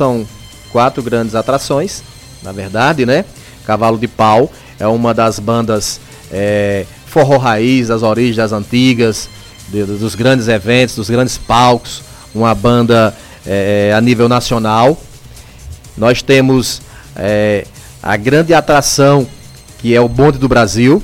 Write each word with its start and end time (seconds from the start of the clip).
São 0.00 0.26
quatro 0.72 1.02
grandes 1.02 1.34
atrações, 1.34 2.02
na 2.42 2.52
verdade, 2.52 3.04
né? 3.04 3.22
Cavalo 3.66 3.98
de 3.98 4.08
Pau 4.08 4.50
é 4.78 4.86
uma 4.86 5.12
das 5.12 5.38
bandas 5.38 6.00
é, 6.32 6.86
forró 7.04 7.36
raiz, 7.36 7.88
das 7.88 8.02
origens 8.02 8.36
das 8.36 8.50
antigas, 8.50 9.28
de, 9.68 9.84
dos 9.84 10.14
grandes 10.14 10.48
eventos, 10.48 10.94
dos 10.94 11.10
grandes 11.10 11.36
palcos, 11.36 12.02
uma 12.34 12.54
banda 12.54 13.14
é, 13.44 13.92
a 13.94 14.00
nível 14.00 14.26
nacional. 14.26 14.98
Nós 15.98 16.22
temos 16.22 16.80
é, 17.14 17.66
a 18.02 18.16
grande 18.16 18.54
atração 18.54 19.26
que 19.80 19.94
é 19.94 20.00
o 20.00 20.08
Bonde 20.08 20.38
do 20.38 20.48
Brasil, 20.48 21.02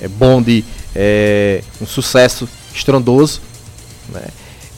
é 0.00 0.06
bonde 0.06 0.64
é 0.94 1.60
um 1.80 1.86
sucesso 1.86 2.48
estrondoso, 2.72 3.40
né? 4.10 4.28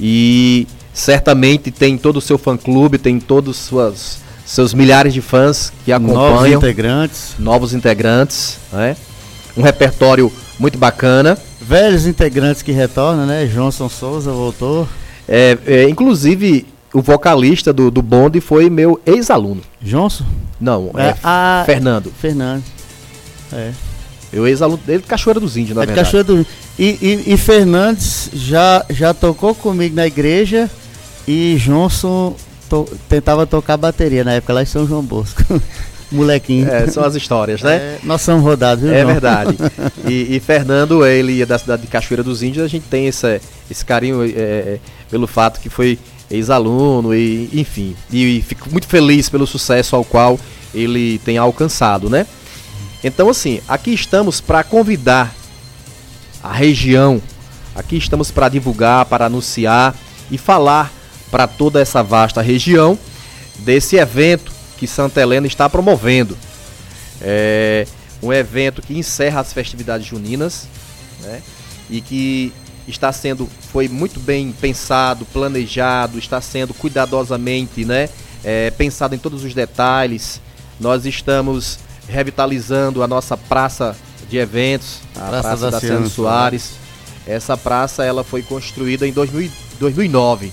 E 0.00 0.66
certamente 0.94 1.72
tem 1.72 1.98
todo 1.98 2.18
o 2.18 2.20
seu 2.20 2.38
fã-clube, 2.38 2.96
tem 2.96 3.18
todos 3.18 3.56
suas, 3.56 4.20
seus 4.46 4.72
milhares 4.72 5.12
de 5.12 5.20
fãs 5.20 5.72
que 5.84 5.92
acompanham. 5.92 6.30
Novos 6.30 6.52
integrantes. 6.52 7.34
Novos 7.38 7.74
integrantes, 7.74 8.58
né? 8.72 8.96
Um 9.56 9.62
repertório 9.62 10.32
muito 10.58 10.78
bacana. 10.78 11.36
Velhos 11.60 12.06
integrantes 12.06 12.62
que 12.62 12.70
retornam, 12.70 13.26
né? 13.26 13.46
Johnson 13.46 13.88
Souza 13.88 14.30
voltou. 14.30 14.88
É, 15.28 15.58
é, 15.66 15.88
inclusive, 15.88 16.66
o 16.92 17.02
vocalista 17.02 17.72
do, 17.72 17.90
do 17.90 18.00
bonde 18.00 18.40
foi 18.40 18.70
meu 18.70 19.00
ex-aluno. 19.04 19.62
Johnson? 19.82 20.24
Não, 20.60 20.92
é, 20.94 21.08
é 21.08 21.16
a... 21.22 21.64
Fernando. 21.66 22.12
Fernando. 22.20 22.62
É. 23.52 23.72
Eu 24.32 24.46
ex-aluno 24.46 24.80
dele 24.84 25.02
de 25.02 25.08
Cachoeira 25.08 25.40
dos 25.40 25.56
Índios, 25.56 25.76
na 25.76 25.82
é 25.82 25.86
verdade. 25.86 26.06
Cachoeira 26.06 26.24
do... 26.24 26.46
e, 26.78 26.84
e, 27.26 27.34
e 27.34 27.36
Fernandes 27.36 28.30
já, 28.32 28.84
já 28.90 29.14
tocou 29.14 29.54
comigo 29.54 29.94
na 29.94 30.06
igreja 30.06 30.70
e 31.26 31.56
Johnson 31.58 32.36
to... 32.68 32.88
tentava 33.08 33.46
tocar 33.46 33.76
bateria 33.76 34.24
na 34.24 34.32
época 34.32 34.52
lá 34.52 34.62
em 34.62 34.66
São 34.66 34.86
João 34.86 35.02
Bosco. 35.02 35.42
Molequinho. 36.12 36.68
É, 36.70 36.86
são 36.86 37.02
as 37.02 37.14
histórias, 37.14 37.62
né? 37.62 37.76
É, 37.76 37.98
nós 38.04 38.22
somos 38.22 38.44
rodados, 38.44 38.84
viu, 38.84 38.92
É 38.94 39.00
João? 39.02 39.12
verdade. 39.12 39.56
E, 40.06 40.36
e, 40.36 40.40
Fernando, 40.40 41.04
ele 41.04 41.40
é 41.40 41.46
da 41.46 41.58
cidade 41.58 41.82
de 41.82 41.88
Cachoeira 41.88 42.22
dos 42.22 42.42
Índios, 42.42 42.62
a 42.62 42.68
gente 42.68 42.84
tem 42.90 43.06
esse, 43.06 43.40
esse 43.70 43.82
carinho 43.82 44.22
é, 44.22 44.28
é 44.28 44.78
pelo 45.10 45.26
fato 45.26 45.58
que 45.60 45.70
foi 45.70 45.98
ex-aluno, 46.30 47.14
e 47.14 47.48
enfim. 47.54 47.96
E, 48.12 48.38
e 48.38 48.42
fico 48.42 48.70
muito 48.70 48.86
feliz 48.86 49.30
pelo 49.30 49.46
sucesso 49.46 49.96
ao 49.96 50.04
qual 50.04 50.38
ele 50.74 51.18
tem 51.24 51.38
alcançado, 51.38 52.10
né? 52.10 52.26
Então, 53.02 53.28
assim, 53.28 53.60
aqui 53.66 53.92
estamos 53.94 54.40
para 54.40 54.62
convidar 54.62 55.34
a 56.42 56.52
região, 56.52 57.20
aqui 57.74 57.96
estamos 57.96 58.30
para 58.30 58.48
divulgar, 58.48 59.06
para 59.06 59.26
anunciar 59.26 59.94
e 60.30 60.36
falar 60.36 60.92
para 61.34 61.48
toda 61.48 61.80
essa 61.80 62.00
vasta 62.00 62.40
região 62.40 62.96
desse 63.58 63.96
evento 63.96 64.52
que 64.78 64.86
Santa 64.86 65.20
Helena 65.20 65.48
está 65.48 65.68
promovendo. 65.68 66.38
É 67.20 67.88
um 68.22 68.32
evento 68.32 68.80
que 68.80 68.96
encerra 68.96 69.40
as 69.40 69.52
festividades 69.52 70.06
juninas 70.06 70.68
né? 71.22 71.42
e 71.90 72.00
que 72.00 72.52
está 72.86 73.10
sendo, 73.10 73.50
foi 73.72 73.88
muito 73.88 74.20
bem 74.20 74.52
pensado, 74.52 75.24
planejado, 75.24 76.20
está 76.20 76.40
sendo 76.40 76.72
cuidadosamente 76.72 77.84
né? 77.84 78.08
É, 78.44 78.70
pensado 78.70 79.16
em 79.16 79.18
todos 79.18 79.42
os 79.42 79.52
detalhes. 79.52 80.40
Nós 80.78 81.04
estamos 81.04 81.80
revitalizando 82.08 83.02
a 83.02 83.08
nossa 83.08 83.36
praça 83.36 83.96
de 84.30 84.36
eventos, 84.38 85.00
a 85.16 85.26
Praça, 85.30 85.42
praça 85.42 85.70
da, 85.72 85.80
Ciano 85.80 86.08
Soares. 86.08 86.74
Essa 87.26 87.56
praça 87.56 88.04
ela 88.04 88.22
foi 88.22 88.42
construída 88.42 89.04
em 89.04 89.12
2000, 89.12 89.50
2009, 89.80 90.52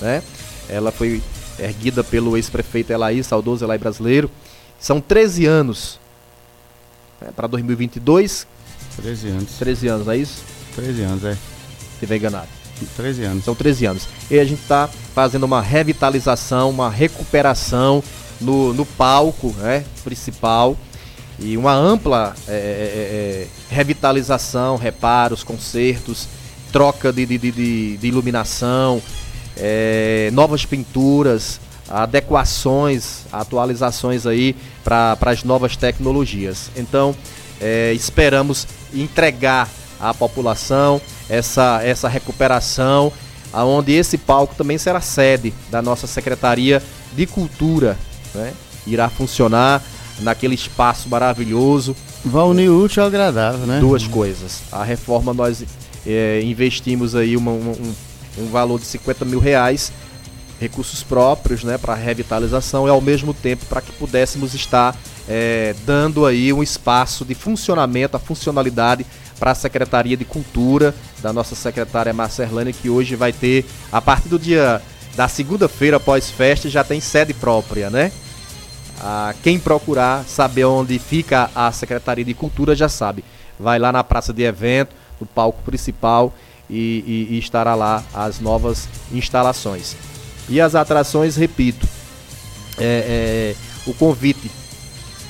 né? 0.00 0.22
Ela 0.68 0.90
foi 0.90 1.22
erguida 1.58 2.04
pelo 2.04 2.36
ex-prefeito 2.36 2.92
Elaí, 2.92 3.22
saudoso 3.22 3.64
Elaí 3.64 3.78
brasileiro. 3.78 4.30
São 4.78 5.00
13 5.00 5.46
anos 5.46 6.00
né? 7.20 7.28
para 7.34 7.46
2022. 7.46 8.46
13 8.96 9.28
anos. 9.28 9.50
13 9.58 9.88
anos, 9.88 10.06
não 10.06 10.12
é 10.12 10.16
isso? 10.18 10.42
13 10.74 11.02
anos, 11.02 11.24
é. 11.24 11.36
Estiver 11.94 12.16
enganado. 12.16 12.48
13 12.96 13.24
anos. 13.24 13.44
São 13.44 13.54
13 13.54 13.86
anos. 13.86 14.08
E 14.30 14.38
a 14.38 14.44
gente 14.44 14.60
está 14.62 14.88
fazendo 15.14 15.44
uma 15.44 15.62
revitalização, 15.62 16.70
uma 16.70 16.90
recuperação 16.90 18.02
no, 18.40 18.74
no 18.74 18.84
palco 18.84 19.54
né, 19.58 19.84
principal 20.04 20.76
e 21.38 21.56
uma 21.56 21.72
ampla 21.72 22.34
é, 22.48 22.52
é, 22.52 22.54
é, 22.54 23.42
é 23.42 23.74
revitalização, 23.74 24.76
reparos, 24.76 25.42
consertos, 25.42 26.28
troca 26.72 27.12
de, 27.12 27.26
de, 27.26 27.38
de, 27.38 27.96
de 27.96 28.06
iluminação, 28.06 29.02
é, 29.56 30.30
novas 30.32 30.64
pinturas, 30.64 31.60
adequações, 31.88 33.20
atualizações 33.32 34.26
aí 34.26 34.56
para 34.84 35.16
as 35.20 35.44
novas 35.44 35.76
tecnologias. 35.76 36.70
Então, 36.76 37.14
é, 37.60 37.92
esperamos 37.92 38.66
entregar 38.92 39.68
à 40.00 40.12
população 40.12 41.00
essa, 41.28 41.80
essa 41.82 42.08
recuperação, 42.08 43.12
aonde 43.52 43.92
esse 43.92 44.18
palco 44.18 44.54
também 44.54 44.76
será 44.78 45.00
sede 45.00 45.54
da 45.70 45.80
nossa 45.80 46.06
Secretaria 46.06 46.82
de 47.14 47.26
Cultura 47.26 47.96
né? 48.36 48.52
Irá 48.86 49.08
funcionar 49.08 49.82
naquele 50.20 50.54
espaço 50.54 51.08
maravilhoso. 51.08 51.96
Vai 52.24 52.44
unir 52.44 52.68
útil 52.68 53.02
ao 53.02 53.08
agradável, 53.08 53.66
né? 53.66 53.80
Duas 53.80 54.06
coisas. 54.06 54.62
A 54.70 54.84
reforma 54.84 55.34
nós 55.34 55.64
é, 56.06 56.40
investimos 56.44 57.14
aí 57.14 57.36
uma, 57.36 57.50
um, 57.50 57.70
um 57.70 57.94
valor 58.44 58.78
de 58.78 58.86
50 58.86 59.24
mil 59.24 59.38
reais, 59.38 59.92
recursos 60.60 61.02
próprios, 61.02 61.64
né, 61.64 61.78
para 61.78 61.94
revitalização 61.94 62.86
e 62.86 62.90
ao 62.90 63.00
mesmo 63.00 63.34
tempo 63.34 63.64
para 63.66 63.80
que 63.80 63.92
pudéssemos 63.92 64.54
estar 64.54 64.96
é, 65.28 65.74
dando 65.84 66.24
aí 66.24 66.52
um 66.52 66.62
espaço 66.62 67.24
de 67.24 67.34
funcionamento, 67.34 68.16
a 68.16 68.20
funcionalidade 68.20 69.04
para 69.38 69.50
a 69.50 69.54
Secretaria 69.54 70.16
de 70.16 70.24
Cultura 70.24 70.94
da 71.22 71.32
nossa 71.32 71.54
secretária 71.54 72.12
Marcelane, 72.12 72.72
que 72.72 72.88
hoje 72.88 73.16
vai 73.16 73.32
ter, 73.32 73.64
a 73.90 74.00
partir 74.00 74.28
do 74.28 74.38
dia 74.38 74.80
da 75.14 75.28
segunda-feira 75.28 75.98
pós-festa, 75.98 76.68
já 76.68 76.84
tem 76.84 77.00
sede 77.00 77.34
própria, 77.34 77.90
né? 77.90 78.12
Ah, 79.00 79.34
quem 79.42 79.58
procurar 79.58 80.24
saber 80.24 80.64
onde 80.64 80.98
fica 80.98 81.50
a 81.54 81.70
Secretaria 81.70 82.24
de 82.24 82.32
Cultura 82.32 82.74
já 82.74 82.88
sabe. 82.88 83.24
Vai 83.58 83.78
lá 83.78 83.92
na 83.92 84.04
praça 84.04 84.32
de 84.32 84.42
evento, 84.42 84.94
no 85.20 85.26
palco 85.26 85.62
principal 85.62 86.32
e, 86.68 87.28
e, 87.30 87.34
e 87.34 87.38
estará 87.38 87.74
lá 87.74 88.02
as 88.12 88.40
novas 88.40 88.88
instalações. 89.12 89.96
E 90.48 90.60
as 90.60 90.74
atrações, 90.74 91.36
repito, 91.36 91.86
é, 92.78 93.54
é, 93.56 93.90
o 93.90 93.94
convite 93.94 94.50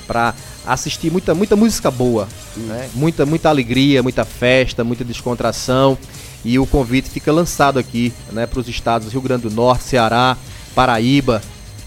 para 0.05 0.33
assistir 0.65 1.11
muita, 1.11 1.33
muita 1.33 1.55
música 1.55 1.89
boa, 1.89 2.27
né? 2.55 2.89
muita, 2.93 3.25
muita 3.25 3.49
alegria, 3.49 4.03
muita 4.03 4.25
festa, 4.25 4.83
muita 4.83 5.03
descontração. 5.03 5.97
E 6.45 6.59
o 6.59 6.65
convite 6.65 7.09
fica 7.09 7.31
lançado 7.31 7.79
aqui 7.79 8.13
né, 8.31 8.45
para 8.45 8.59
os 8.59 8.67
estados 8.67 9.11
Rio 9.11 9.21
Grande 9.21 9.43
do 9.43 9.51
Norte, 9.51 9.83
Ceará, 9.83 10.37
Paraíba, 10.75 11.41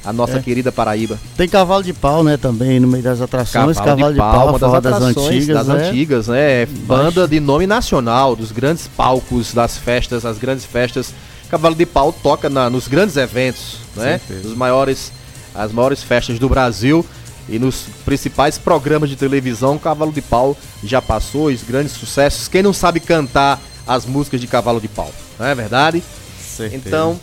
a 0.04 0.12
nossa 0.12 0.38
é. 0.38 0.40
querida 0.40 0.72
Paraíba. 0.72 1.18
Tem 1.36 1.48
cavalo 1.48 1.82
de 1.82 1.92
pau, 1.92 2.24
né, 2.24 2.36
também 2.36 2.80
no 2.80 2.88
meio 2.88 3.02
das 3.02 3.20
atrações. 3.20 3.76
Cavalo, 3.76 3.96
cavalo 3.96 4.12
de, 4.12 4.18
pau, 4.18 4.30
de 4.30 4.36
pau, 4.36 4.48
uma 4.48 4.58
das 4.58 4.74
atrações 4.74 5.14
das 5.14 5.26
antigas, 5.26 5.56
das 5.56 5.66
né? 5.66 5.88
antigas, 5.88 6.28
né? 6.28 6.66
Banda 6.66 7.28
de 7.28 7.40
nome 7.40 7.66
nacional, 7.66 8.34
dos 8.34 8.52
grandes 8.52 8.88
palcos 8.88 9.52
das 9.52 9.76
festas, 9.76 10.24
as 10.24 10.38
grandes 10.38 10.64
festas. 10.64 11.12
Cavalo 11.50 11.74
de 11.74 11.84
pau 11.84 12.12
toca 12.12 12.48
na, 12.48 12.70
nos 12.70 12.88
grandes 12.88 13.16
eventos, 13.16 13.78
né? 13.96 14.20
Nos 14.42 14.54
maiores, 14.54 15.12
as 15.54 15.72
maiores 15.72 16.02
festas 16.02 16.38
do 16.38 16.48
Brasil 16.48 17.04
e 17.48 17.58
nos 17.58 17.86
principais 18.04 18.56
programas 18.56 19.10
de 19.10 19.16
televisão. 19.16 19.76
Cavalo 19.76 20.12
de 20.12 20.22
pau 20.22 20.56
já 20.82 21.02
passou 21.02 21.46
os 21.46 21.62
grandes 21.62 21.92
sucessos. 21.92 22.48
Quem 22.48 22.62
não 22.62 22.72
sabe 22.72 23.00
cantar 23.00 23.60
as 23.86 24.06
músicas 24.06 24.40
de 24.40 24.46
Cavalo 24.46 24.80
de 24.80 24.86
Pau, 24.88 25.10
não 25.38 25.46
é 25.46 25.54
verdade? 25.54 26.02
Certeza. 26.40 26.82
Então 26.86 27.18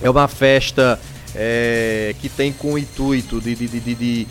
é 0.00 0.08
uma 0.08 0.28
festa 0.28 0.98
é, 1.34 2.14
que 2.20 2.28
tem 2.28 2.52
com 2.52 2.74
o 2.74 2.78
intuito 2.78 3.40
de, 3.40 3.54
de, 3.54 3.68
de, 3.68 3.80
de, 3.80 4.26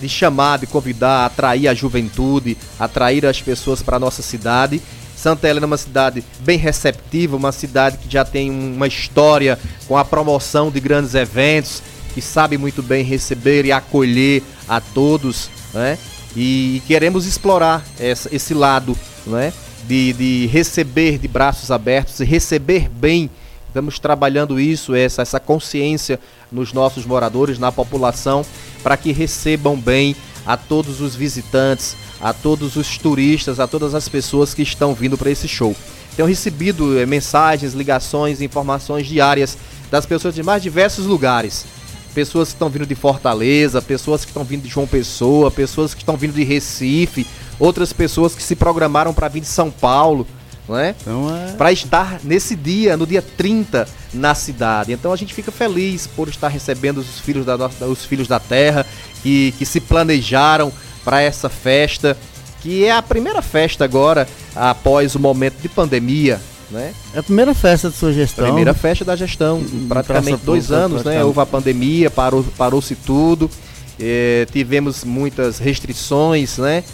de, 0.00 0.08
chamar, 0.08 0.58
de 0.58 0.66
convidar, 0.66 1.26
atrair 1.26 1.68
a 1.68 1.74
juventude, 1.74 2.56
atrair 2.78 3.26
as 3.26 3.40
pessoas 3.40 3.82
para 3.82 3.96
a 3.96 4.00
nossa 4.00 4.22
cidade. 4.22 4.80
Santa 5.16 5.48
Helena 5.48 5.66
é 5.66 5.68
uma 5.68 5.76
cidade 5.76 6.24
bem 6.40 6.56
receptiva, 6.56 7.36
uma 7.36 7.52
cidade 7.52 7.98
que 7.98 8.10
já 8.10 8.24
tem 8.24 8.50
uma 8.50 8.86
história 8.86 9.58
com 9.86 9.96
a 9.96 10.04
promoção 10.04 10.70
de 10.70 10.80
grandes 10.80 11.14
eventos, 11.14 11.82
que 12.14 12.22
sabe 12.22 12.56
muito 12.56 12.82
bem 12.82 13.04
receber 13.04 13.66
e 13.66 13.72
acolher 13.72 14.42
a 14.66 14.80
todos, 14.80 15.50
né? 15.74 15.98
E 16.34 16.80
queremos 16.86 17.26
explorar 17.26 17.84
essa, 17.98 18.34
esse 18.34 18.54
lado, 18.54 18.96
né? 19.26 19.52
De, 19.86 20.12
de 20.14 20.46
receber 20.46 21.18
de 21.18 21.28
braços 21.28 21.70
abertos 21.70 22.20
e 22.20 22.24
receber 22.24 22.88
bem 22.88 23.28
Estamos 23.70 24.00
trabalhando 24.00 24.58
isso, 24.58 24.96
essa, 24.96 25.22
essa 25.22 25.38
consciência 25.38 26.18
nos 26.50 26.72
nossos 26.72 27.06
moradores, 27.06 27.56
na 27.56 27.70
população, 27.70 28.44
para 28.82 28.96
que 28.96 29.12
recebam 29.12 29.76
bem 29.80 30.16
a 30.44 30.56
todos 30.56 31.00
os 31.00 31.14
visitantes, 31.14 31.94
a 32.20 32.32
todos 32.32 32.74
os 32.74 32.98
turistas, 32.98 33.60
a 33.60 33.68
todas 33.68 33.94
as 33.94 34.08
pessoas 34.08 34.52
que 34.52 34.62
estão 34.62 34.92
vindo 34.92 35.16
para 35.16 35.30
esse 35.30 35.46
show. 35.46 35.76
Tenho 36.16 36.26
recebido 36.26 36.98
eh, 36.98 37.06
mensagens, 37.06 37.72
ligações, 37.72 38.40
informações 38.40 39.06
diárias 39.06 39.56
das 39.88 40.04
pessoas 40.04 40.34
de 40.34 40.42
mais 40.42 40.64
diversos 40.64 41.06
lugares. 41.06 41.64
pessoas 42.12 42.48
que 42.48 42.54
estão 42.54 42.68
vindo 42.68 42.86
de 42.86 42.96
Fortaleza, 42.96 43.80
pessoas 43.80 44.24
que 44.24 44.32
estão 44.32 44.42
vindo 44.42 44.62
de 44.62 44.68
João 44.68 44.88
Pessoa, 44.88 45.48
pessoas 45.48 45.94
que 45.94 46.02
estão 46.02 46.16
vindo 46.16 46.32
de 46.32 46.42
Recife, 46.42 47.24
outras 47.56 47.92
pessoas 47.92 48.34
que 48.34 48.42
se 48.42 48.56
programaram 48.56 49.14
para 49.14 49.28
vir 49.28 49.42
de 49.42 49.46
São 49.46 49.70
Paulo, 49.70 50.26
não 50.70 50.78
é? 50.78 50.94
Então 51.00 51.34
é... 51.34 51.52
Para 51.52 51.72
estar 51.72 52.20
nesse 52.22 52.54
dia, 52.54 52.96
no 52.96 53.06
dia 53.06 53.20
30, 53.20 53.86
na 54.14 54.34
cidade. 54.34 54.92
Então 54.92 55.12
a 55.12 55.16
gente 55.16 55.34
fica 55.34 55.50
feliz 55.50 56.06
por 56.06 56.28
estar 56.28 56.48
recebendo 56.48 56.98
os 56.98 57.18
filhos 57.18 57.44
da, 57.44 57.56
os 57.86 58.04
filhos 58.04 58.28
da 58.28 58.38
terra 58.38 58.86
que, 59.22 59.52
que 59.58 59.66
se 59.66 59.80
planejaram 59.80 60.72
para 61.04 61.20
essa 61.20 61.48
festa, 61.48 62.16
que 62.60 62.84
é 62.84 62.92
a 62.92 63.02
primeira 63.02 63.42
festa 63.42 63.84
agora 63.84 64.28
após 64.54 65.14
o 65.14 65.18
momento 65.18 65.60
de 65.60 65.68
pandemia, 65.68 66.40
né? 66.70 66.94
É 67.12 67.18
a 67.18 67.22
primeira 67.22 67.52
festa 67.54 67.90
de 67.90 67.96
sua 67.96 68.12
gestão. 68.12 68.44
Primeira 68.44 68.72
festa 68.72 69.04
da 69.04 69.16
gestão, 69.16 69.62
praticamente 69.88 70.44
dois 70.44 70.70
anos, 70.70 71.02
né? 71.02 71.24
Houve 71.24 71.40
a 71.40 71.46
pandemia, 71.46 72.10
parou, 72.10 72.44
parou-se 72.56 72.94
tudo, 72.94 73.50
eh, 73.98 74.46
tivemos 74.52 75.02
muitas 75.02 75.58
restrições, 75.58 76.58
né? 76.58 76.84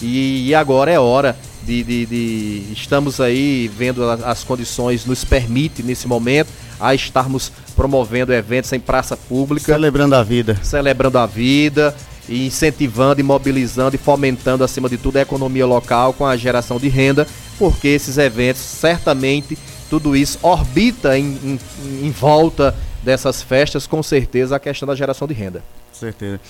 E, 0.00 0.48
e 0.48 0.54
agora 0.54 0.90
é 0.90 1.00
hora 1.00 1.36
de, 1.64 1.82
de, 1.82 2.06
de, 2.06 2.72
Estamos 2.72 3.20
aí 3.20 3.70
vendo 3.76 4.08
as, 4.08 4.44
condições 4.44 5.04
nos 5.04 5.24
permite 5.24 5.82
nesse 5.82 6.06
momento 6.06 6.48
a 6.78 6.94
estarmos 6.94 7.50
promovendo 7.74 8.32
eventos 8.32 8.72
em 8.72 8.80
praça 8.80 9.16
pública. 9.16 9.72
Celebrando 9.72 10.14
a 10.14 10.22
vida. 10.22 10.58
Celebrando 10.62 11.18
a 11.18 11.26
vida 11.26 11.94
e 12.28 12.46
incentivando 12.46 13.20
e 13.20 13.24
mobilizando 13.24 13.96
e 13.96 13.98
fomentando, 13.98 14.64
acima 14.64 14.88
de 14.88 14.96
tudo, 14.96 15.16
a 15.18 15.22
economia 15.22 15.66
local 15.66 16.12
com 16.12 16.26
a 16.26 16.36
geração 16.36 16.78
de 16.78 16.88
renda, 16.88 17.26
porque 17.58 17.88
esses 17.88 18.16
eventos, 18.18 18.62
certamente, 18.62 19.58
tudo 19.90 20.16
isso 20.16 20.38
orbita 20.42 21.18
em, 21.18 21.38
em, 21.44 21.60
em 22.06 22.10
volta 22.10 22.74
dessas 23.02 23.42
festas, 23.42 23.86
com 23.86 24.02
certeza, 24.02 24.56
a 24.56 24.58
questão 24.58 24.86
da 24.86 24.94
geração 24.94 25.28
de 25.28 25.34
renda. 25.34 25.62
Certeza. 25.98 26.40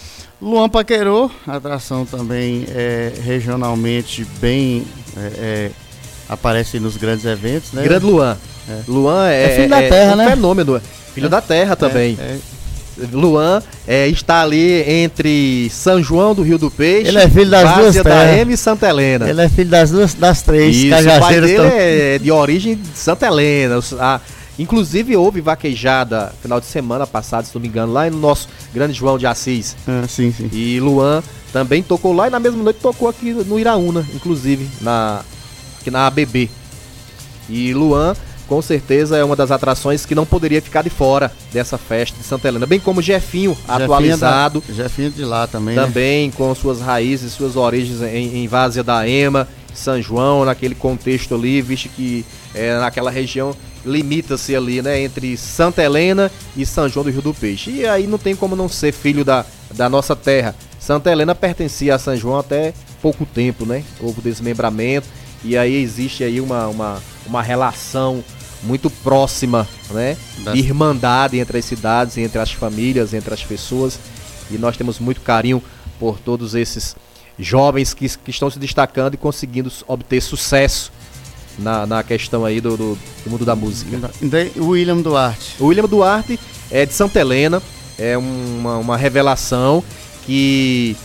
Luan 0.41 0.69
Paquerô, 0.69 1.31
atração 1.47 2.07
também 2.07 2.67
é, 2.69 3.13
regionalmente 3.23 4.27
bem. 4.41 4.85
É, 5.17 5.21
é, 5.21 5.71
aparece 6.29 6.81
nos 6.81 6.97
grandes 6.97 7.25
eventos, 7.25 7.73
né? 7.73 7.83
Grande 7.83 8.07
Luan. 8.07 8.37
É. 8.69 8.81
Luan 8.89 9.29
é, 9.29 9.45
é 9.45 9.57
filho 9.57 9.69
da 9.69 9.83
terra, 9.83 10.11
é 10.11 10.15
um 10.15 10.17
né? 10.17 10.31
fenômeno. 10.31 10.83
Filho 11.15 11.29
da 11.29 11.41
terra 11.41 11.77
também. 11.77 12.19
Luan 13.13 13.63
é, 13.87 14.07
está 14.09 14.43
ali 14.43 14.83
entre 14.89 15.69
São 15.71 16.03
João 16.03 16.35
do 16.35 16.43
Rio 16.43 16.59
do 16.59 16.71
Peixe, 16.71 17.09
ele 17.09 17.19
é 17.19 17.29
filho 17.29 17.51
das 17.51 17.77
duas 17.77 17.95
da 17.97 18.33
M 18.37 18.53
e 18.53 18.57
Santa 18.57 18.89
Helena. 18.89 19.29
Ele 19.29 19.43
é 19.43 19.49
filho 19.49 19.69
das 19.69 19.91
duas, 19.91 20.15
das 20.15 20.43
três. 20.43 20.77
Isso, 20.77 20.95
o 20.95 21.21
pai 21.21 21.41
dele 21.41 21.57
tão... 21.57 21.67
é 21.67 22.19
de 22.19 22.31
origem 22.31 22.77
de 22.77 22.97
Santa 22.97 23.27
Helena. 23.27 23.81
A, 23.99 24.21
inclusive 24.59 25.17
houve 25.17 25.41
vaquejada 25.41 26.33
final 26.41 26.61
de 26.61 26.67
semana 26.67 27.07
passado, 27.07 27.47
se 27.47 27.55
não 27.55 27.63
me 27.63 27.69
engano, 27.69 27.93
lá 27.93 28.09
no 28.09 28.19
nosso 28.19 28.49
grande 28.73 28.93
João 28.93 29.19
de 29.19 29.27
Assis. 29.27 29.77
Ah, 29.87 30.07
sim, 30.09 30.33
sim. 30.33 30.49
E 30.53 30.79
Luan 30.81 31.23
também 31.53 31.83
tocou 31.83 32.13
lá 32.13 32.29
e 32.29 32.31
na 32.31 32.41
mesma 32.41 32.63
noite 32.63 32.81
tocou 32.81 33.09
aqui 33.09 33.33
no 33.33 33.59
Iraúna, 33.59 34.07
inclusive, 34.15 34.69
na, 34.81 35.23
aqui 35.81 35.91
na 35.91 36.07
ABB. 36.07 36.51
E 37.49 37.75
Luan 37.75 38.15
com 38.47 38.61
certeza 38.61 39.17
é 39.17 39.25
uma 39.25 39.37
das 39.37 39.51
atrações 39.51 40.05
que 40.05 40.15
não 40.15 40.27
poderia 40.27 40.61
ficar 40.61 40.83
de 40.83 40.91
fora 40.91 41.33
dessa 41.53 41.79
festa 41.79 42.19
de 42.19 42.25
Santa 42.25 42.49
Helena. 42.49 42.67
Bem 42.67 42.79
como 42.79 43.01
Jefinho, 43.01 43.55
Jefinho 43.55 43.85
atualizado. 43.85 44.63
Da, 44.67 44.75
Jefinho 44.75 45.11
de 45.11 45.25
lá 45.25 45.47
também. 45.47 45.75
Né? 45.75 45.83
Também 45.83 46.27
né? 46.27 46.33
com 46.37 46.55
suas 46.55 46.81
raízes, 46.81 47.33
suas 47.33 47.57
origens 47.57 48.03
em, 48.03 48.45
em 48.45 48.49
Várzea 48.49 48.83
da 48.83 49.09
Ema, 49.09 49.49
São 49.73 50.01
João, 50.01 50.45
naquele 50.45 50.75
contexto 50.75 51.35
ali, 51.35 51.63
visto 51.63 51.89
que 51.89 52.25
é, 52.55 52.79
naquela 52.79 53.11
região 53.11 53.57
limita-se 53.85 54.55
ali, 54.55 54.81
né, 54.81 55.01
entre 55.01 55.37
Santa 55.37 55.83
Helena 55.83 56.31
e 56.57 56.65
São 56.65 56.89
João 56.89 57.05
do 57.05 57.11
Rio 57.11 57.23
do 57.23 57.35
Peixe. 57.35 57.71
E 57.71 57.87
aí 57.87 58.07
não 58.07 58.19
tem 58.19 58.35
como 58.35 58.57
não 58.57 58.69
ser 58.69 58.93
filho 58.93 59.25
da, 59.25 59.45
da 59.73 59.89
nossa 59.89 60.17
terra. 60.17 60.55
Santa 60.79 61.11
Helena 61.11 61.35
pertencia 61.35 61.95
a 61.95 61.99
São 61.99 62.17
João 62.17 62.39
até 62.39 62.73
pouco 63.01 63.27
tempo, 63.27 63.65
né? 63.67 63.85
Houve 64.01 64.21
desmembramento 64.21 65.07
e 65.43 65.57
aí 65.57 65.75
existe 65.77 66.25
aí 66.25 66.41
uma, 66.41 66.67
uma, 66.69 67.03
uma 67.27 67.43
relação 67.43 68.25
muito 68.63 68.89
próxima, 68.89 69.69
né? 69.91 70.17
De 70.39 70.59
irmandade 70.59 71.39
entre 71.39 71.59
as 71.59 71.65
cidades, 71.65 72.17
entre 72.17 72.39
as 72.39 72.53
famílias, 72.53 73.13
entre 73.13 73.33
as 73.33 73.43
pessoas. 73.43 73.99
E 74.51 74.59
nós 74.59 74.77
temos 74.77 74.99
muito 74.99 75.21
carinho 75.21 75.63
por 75.99 76.19
todos 76.19 76.55
esses 76.55 76.97
jovens 77.39 77.95
que, 77.95 78.09
que 78.09 78.31
estão 78.31 78.49
se 78.49 78.59
destacando 78.59 79.15
e 79.15 79.17
conseguindo 79.17 79.71
obter 79.87 80.21
sucesso 80.21 80.93
na, 81.59 81.87
na 81.87 82.03
questão 82.03 82.45
aí 82.45 82.61
do, 82.61 82.77
do, 82.77 82.99
do 83.25 83.31
mundo 83.31 83.45
da 83.45 83.55
música. 83.55 84.11
O 84.57 84.69
William 84.69 84.99
Duarte. 84.99 85.57
O 85.61 85.67
William 85.67 85.87
Duarte 85.87 86.39
é 86.71 86.85
de 86.85 86.93
Santa 86.93 87.21
Helena, 87.21 87.63
é 87.99 88.17
uma, 88.17 88.79
uma 88.79 88.97
revelação 88.97 89.83
que 90.27 90.97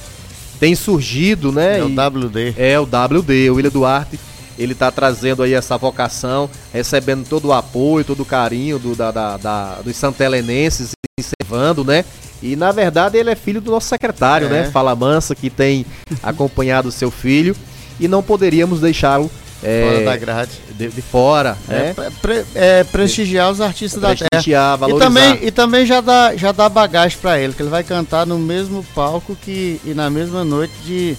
tem 0.59 0.75
surgido, 0.75 1.51
né? 1.51 1.79
É 1.79 1.83
o 1.83 1.87
WD. 1.87 2.53
É 2.57 2.79
o 2.79 2.83
WD, 2.83 3.49
o 3.49 3.55
William 3.55 3.71
Duarte. 3.71 4.19
Ele 4.57 4.73
está 4.73 4.91
trazendo 4.91 5.41
aí 5.41 5.53
essa 5.53 5.77
vocação, 5.77 6.49
recebendo 6.73 7.25
todo 7.27 7.47
o 7.47 7.53
apoio, 7.53 8.03
todo 8.03 8.23
o 8.23 8.25
carinho 8.25 8.77
do, 8.77 8.93
da, 8.93 9.09
da, 9.09 9.37
da, 9.37 9.75
dos 9.75 9.95
santelenenses, 9.95 10.91
incentivando, 11.17 11.85
né? 11.85 12.03
E 12.43 12.55
na 12.55 12.71
verdade 12.71 13.17
ele 13.17 13.29
é 13.29 13.35
filho 13.35 13.61
do 13.61 13.71
nosso 13.71 13.87
secretário, 13.87 14.47
é. 14.47 14.49
né? 14.49 14.71
Fala 14.71 14.95
Mansa, 14.95 15.33
que 15.33 15.49
tem 15.49 15.85
acompanhado 16.21 16.89
o 16.89 16.91
seu 16.91 17.09
filho. 17.09 17.55
E 17.99 18.07
não 18.07 18.21
poderíamos 18.21 18.81
deixá-lo 18.81 19.31
é, 19.63 19.83
fora 19.83 20.05
da 20.05 20.17
grade. 20.17 20.51
De, 20.77 20.87
de 20.87 21.01
fora, 21.01 21.57
é, 21.67 21.73
né? 21.73 21.95
Pre, 22.21 22.45
é, 22.55 22.83
prestigiar 22.85 23.51
os 23.51 23.59
artistas 23.59 24.01
da 24.01 24.15
terra. 24.15 24.75
valorizar. 24.77 25.05
E 25.05 25.07
também, 25.07 25.47
e 25.47 25.51
também 25.51 25.85
já 25.85 26.01
dá, 26.01 26.35
já 26.35 26.51
dá 26.51 26.69
bagagem 26.69 27.17
para 27.19 27.39
ele, 27.39 27.53
que 27.53 27.61
ele 27.61 27.69
vai 27.69 27.83
cantar 27.83 28.25
no 28.25 28.39
mesmo 28.39 28.83
palco 28.95 29.35
que 29.35 29.79
e 29.85 29.93
na 29.93 30.09
mesma 30.09 30.45
noite 30.45 30.73
de, 30.85 31.17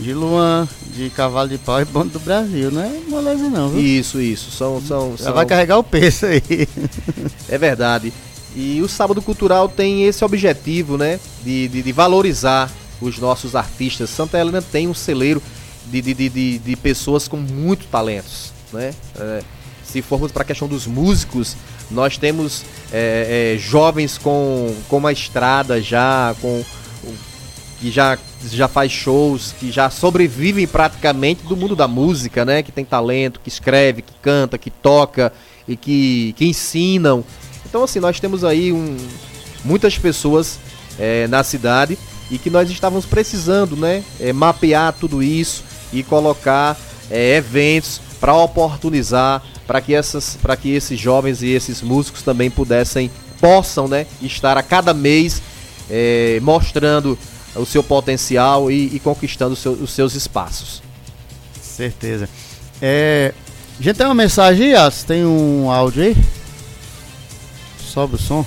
de 0.00 0.12
Luan, 0.12 0.68
de 0.94 1.10
Cavalo 1.10 1.48
de 1.48 1.58
Pau 1.58 1.80
e 1.80 1.84
Bonde 1.84 2.10
do 2.10 2.20
Brasil. 2.20 2.70
Não 2.70 2.82
é 2.82 2.90
moleza 3.08 3.48
não, 3.48 3.68
viu? 3.68 3.80
Isso, 3.80 4.20
isso. 4.20 4.50
São, 4.50 4.80
são, 4.80 5.16
já 5.16 5.30
vai 5.30 5.46
carregar 5.46 5.78
o 5.78 5.84
peso 5.84 6.26
aí. 6.26 6.42
É 7.48 7.56
verdade. 7.56 8.12
E 8.56 8.82
o 8.82 8.88
Sábado 8.88 9.22
Cultural 9.22 9.68
tem 9.68 10.04
esse 10.04 10.24
objetivo, 10.24 10.96
né? 10.96 11.20
De, 11.44 11.68
de, 11.68 11.82
de 11.82 11.92
valorizar 11.92 12.68
os 13.00 13.18
nossos 13.18 13.54
artistas. 13.54 14.10
Santa 14.10 14.38
Helena 14.38 14.60
tem 14.60 14.88
um 14.88 14.94
celeiro 14.94 15.40
de, 15.90 16.02
de, 16.02 16.28
de, 16.28 16.58
de 16.58 16.76
pessoas 16.76 17.28
com 17.28 17.36
muito 17.36 17.86
talentos, 17.86 18.52
né? 18.72 18.94
É, 19.18 19.42
se 19.84 20.02
formos 20.02 20.32
para 20.32 20.42
a 20.42 20.44
questão 20.44 20.66
dos 20.66 20.86
músicos, 20.86 21.56
nós 21.90 22.18
temos 22.18 22.64
é, 22.92 23.54
é, 23.54 23.58
jovens 23.58 24.18
com, 24.18 24.74
com 24.88 24.98
uma 24.98 25.12
estrada 25.12 25.80
já, 25.80 26.34
com 26.40 26.62
que 27.80 27.90
já, 27.90 28.18
já 28.50 28.66
faz 28.68 28.90
shows, 28.90 29.54
que 29.60 29.70
já 29.70 29.90
sobrevivem 29.90 30.66
praticamente 30.66 31.42
do 31.44 31.56
mundo 31.56 31.76
da 31.76 31.86
música, 31.86 32.44
né? 32.44 32.62
Que 32.62 32.72
tem 32.72 32.84
talento, 32.84 33.40
que 33.40 33.48
escreve, 33.48 34.02
que 34.02 34.14
canta, 34.20 34.58
que 34.58 34.70
toca 34.70 35.32
e 35.68 35.76
que, 35.76 36.34
que 36.36 36.46
ensinam. 36.46 37.24
Então, 37.64 37.84
assim, 37.84 38.00
nós 38.00 38.18
temos 38.18 38.44
aí 38.44 38.72
um, 38.72 38.96
muitas 39.64 39.98
pessoas 39.98 40.58
é, 40.98 41.26
na 41.28 41.44
cidade 41.44 41.98
e 42.30 42.38
que 42.38 42.50
nós 42.50 42.70
estávamos 42.70 43.04
precisando, 43.04 43.76
né? 43.76 44.02
É, 44.18 44.32
mapear 44.32 44.92
tudo 44.92 45.22
isso 45.22 45.62
e 45.98 46.02
colocar 46.02 46.76
é, 47.10 47.36
eventos 47.36 48.00
para 48.20 48.34
oportunizar 48.34 49.42
para 49.66 49.80
que 49.80 49.94
essas 49.94 50.36
para 50.40 50.56
que 50.56 50.70
esses 50.70 50.98
jovens 50.98 51.42
e 51.42 51.48
esses 51.48 51.82
músicos 51.82 52.22
também 52.22 52.50
pudessem 52.50 53.10
possam 53.40 53.88
né 53.88 54.06
estar 54.20 54.56
a 54.56 54.62
cada 54.62 54.92
mês 54.92 55.42
é, 55.90 56.38
mostrando 56.42 57.18
o 57.54 57.64
seu 57.64 57.82
potencial 57.82 58.70
e, 58.70 58.96
e 58.96 59.00
conquistando 59.00 59.56
seu, 59.56 59.72
os 59.72 59.90
seus 59.90 60.14
espaços. 60.14 60.82
Certeza. 61.60 62.28
É 62.80 63.32
a 63.78 63.82
gente 63.82 63.96
tem 63.96 64.06
uma 64.06 64.14
mensagem 64.14 64.74
aí, 64.74 64.92
tem 65.06 65.24
um 65.24 65.70
áudio 65.70 66.02
aí? 66.02 66.16
Sobe 67.78 68.14
o 68.14 68.18
som. 68.18 68.44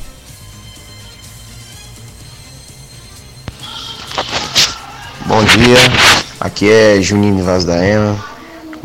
Bom 5.27 5.43
dia 5.43 6.28
Aqui 6.39 6.71
é 6.71 7.01
Juninho 7.01 7.43
Vaz 7.43 7.65
da 7.65 7.85
Ema. 7.85 8.15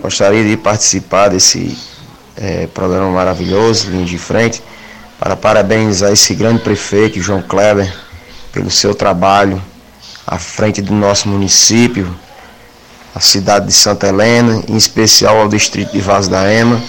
Gostaria 0.02 0.42
de 0.42 0.56
participar 0.56 1.28
desse 1.28 1.78
é, 2.37 2.66
programa 2.66 3.08
maravilhoso, 3.12 3.90
linha 3.90 4.04
de 4.04 4.18
frente, 4.18 4.61
para 5.20 5.37
parabenizar 5.37 6.11
esse 6.11 6.34
grande 6.34 6.62
prefeito, 6.64 7.20
João 7.20 7.40
Kleber, 7.40 7.94
pelo 8.52 8.73
seu 8.73 8.92
trabalho 8.92 9.62
à 10.26 10.37
frente 10.37 10.82
do 10.82 10.92
nosso 10.92 11.28
município, 11.28 12.12
a 13.14 13.20
cidade 13.20 13.68
de 13.68 13.73
Santa 13.73 14.08
Helena, 14.08 14.61
em 14.66 14.76
especial 14.76 15.38
ao 15.38 15.49
distrito 15.49 15.92
de 15.92 16.00
Vaz 16.00 16.26
da 16.26 16.52
Ema. 16.52 16.82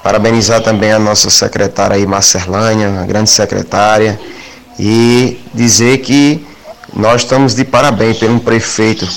Parabenizar 0.00 0.62
também 0.62 0.92
a 0.92 0.98
nossa 0.98 1.28
secretária 1.28 1.96
aí, 1.96 2.06
Marcelânia, 2.06 3.00
a 3.00 3.04
grande 3.04 3.30
secretária, 3.30 4.20
e 4.78 5.40
dizer 5.52 5.98
que 5.98 6.46
nós 6.94 7.22
estamos 7.22 7.52
de 7.52 7.64
parabéns 7.64 8.16
pelo 8.18 8.34
um 8.34 8.38
prefeito 8.38 9.08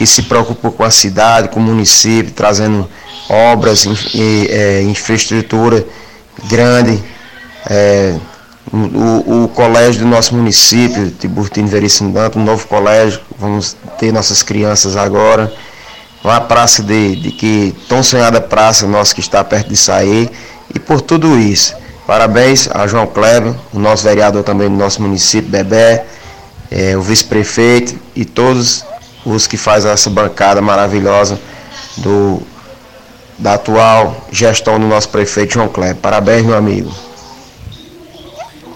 que 0.00 0.06
se 0.06 0.22
preocupou 0.22 0.72
com 0.72 0.82
a 0.82 0.90
cidade, 0.90 1.50
com 1.50 1.60
o 1.60 1.62
município, 1.62 2.32
trazendo 2.32 2.88
obras, 3.28 3.84
e, 4.14 4.48
é, 4.48 4.80
infraestrutura 4.80 5.84
grande, 6.48 6.98
é, 7.68 8.16
o, 8.72 9.44
o, 9.44 9.48
colégio 9.48 10.00
do 10.00 10.06
nosso 10.06 10.34
município, 10.34 11.10
Tiburtino 11.10 11.68
Veríssimo 11.68 12.14
Danto, 12.14 12.38
um 12.38 12.42
novo 12.42 12.66
colégio, 12.66 13.20
vamos 13.38 13.76
ter 13.98 14.10
nossas 14.10 14.42
crianças 14.42 14.96
agora. 14.96 15.52
Uma 16.24 16.40
praça 16.40 16.82
de, 16.82 17.16
de 17.16 17.30
que 17.30 17.76
tão 17.86 18.02
sonhada 18.02 18.40
praça 18.40 18.86
nossa 18.86 19.14
que 19.14 19.20
está 19.20 19.44
perto 19.44 19.68
de 19.68 19.76
sair. 19.76 20.30
E 20.74 20.78
por 20.78 21.02
tudo 21.02 21.38
isso, 21.38 21.74
parabéns 22.06 22.70
a 22.72 22.86
João 22.86 23.06
Kleber, 23.06 23.54
o 23.70 23.78
nosso 23.78 24.04
vereador 24.04 24.44
também 24.44 24.70
do 24.70 24.76
nosso 24.76 25.02
município, 25.02 25.50
Bebé, 25.50 26.06
é, 26.70 26.96
o 26.96 27.02
vice-prefeito 27.02 27.98
e 28.16 28.24
todos 28.24 28.88
os 29.24 29.46
que 29.46 29.56
fazem 29.56 29.90
essa 29.90 30.08
bancada 30.10 30.60
maravilhosa 30.60 31.38
do, 31.96 32.42
da 33.38 33.54
atual 33.54 34.26
gestão 34.30 34.78
do 34.78 34.86
nosso 34.86 35.08
prefeito 35.08 35.54
João 35.54 35.68
Kleber. 35.68 35.96
Parabéns, 35.96 36.44
meu 36.44 36.56
amigo. 36.56 36.92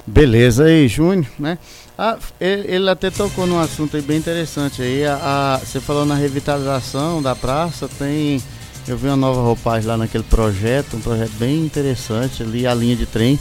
Beleza 0.06 0.64
aí, 0.64 0.86
Júnior, 0.86 1.26
né? 1.38 1.58
Ah, 1.96 2.16
ele, 2.40 2.74
ele, 2.74 2.90
até 2.90 3.08
tocou 3.08 3.46
num 3.46 3.58
assunto 3.58 4.00
bem 4.02 4.18
interessante 4.18 4.82
aí. 4.82 5.04
A, 5.06 5.18
a, 5.22 5.58
você 5.58 5.80
falou 5.80 6.04
na 6.04 6.14
revitalização 6.14 7.22
da 7.22 7.34
praça, 7.34 7.88
tem. 7.98 8.42
Eu 8.86 8.98
vi 8.98 9.06
uma 9.06 9.16
nova 9.16 9.40
roupagem 9.40 9.88
lá 9.88 9.96
naquele 9.96 10.24
projeto, 10.24 10.96
um 10.96 11.00
projeto 11.00 11.32
bem 11.38 11.64
interessante 11.64 12.42
ali, 12.42 12.66
a 12.66 12.74
linha 12.74 12.96
de 12.96 13.06
trem. 13.06 13.38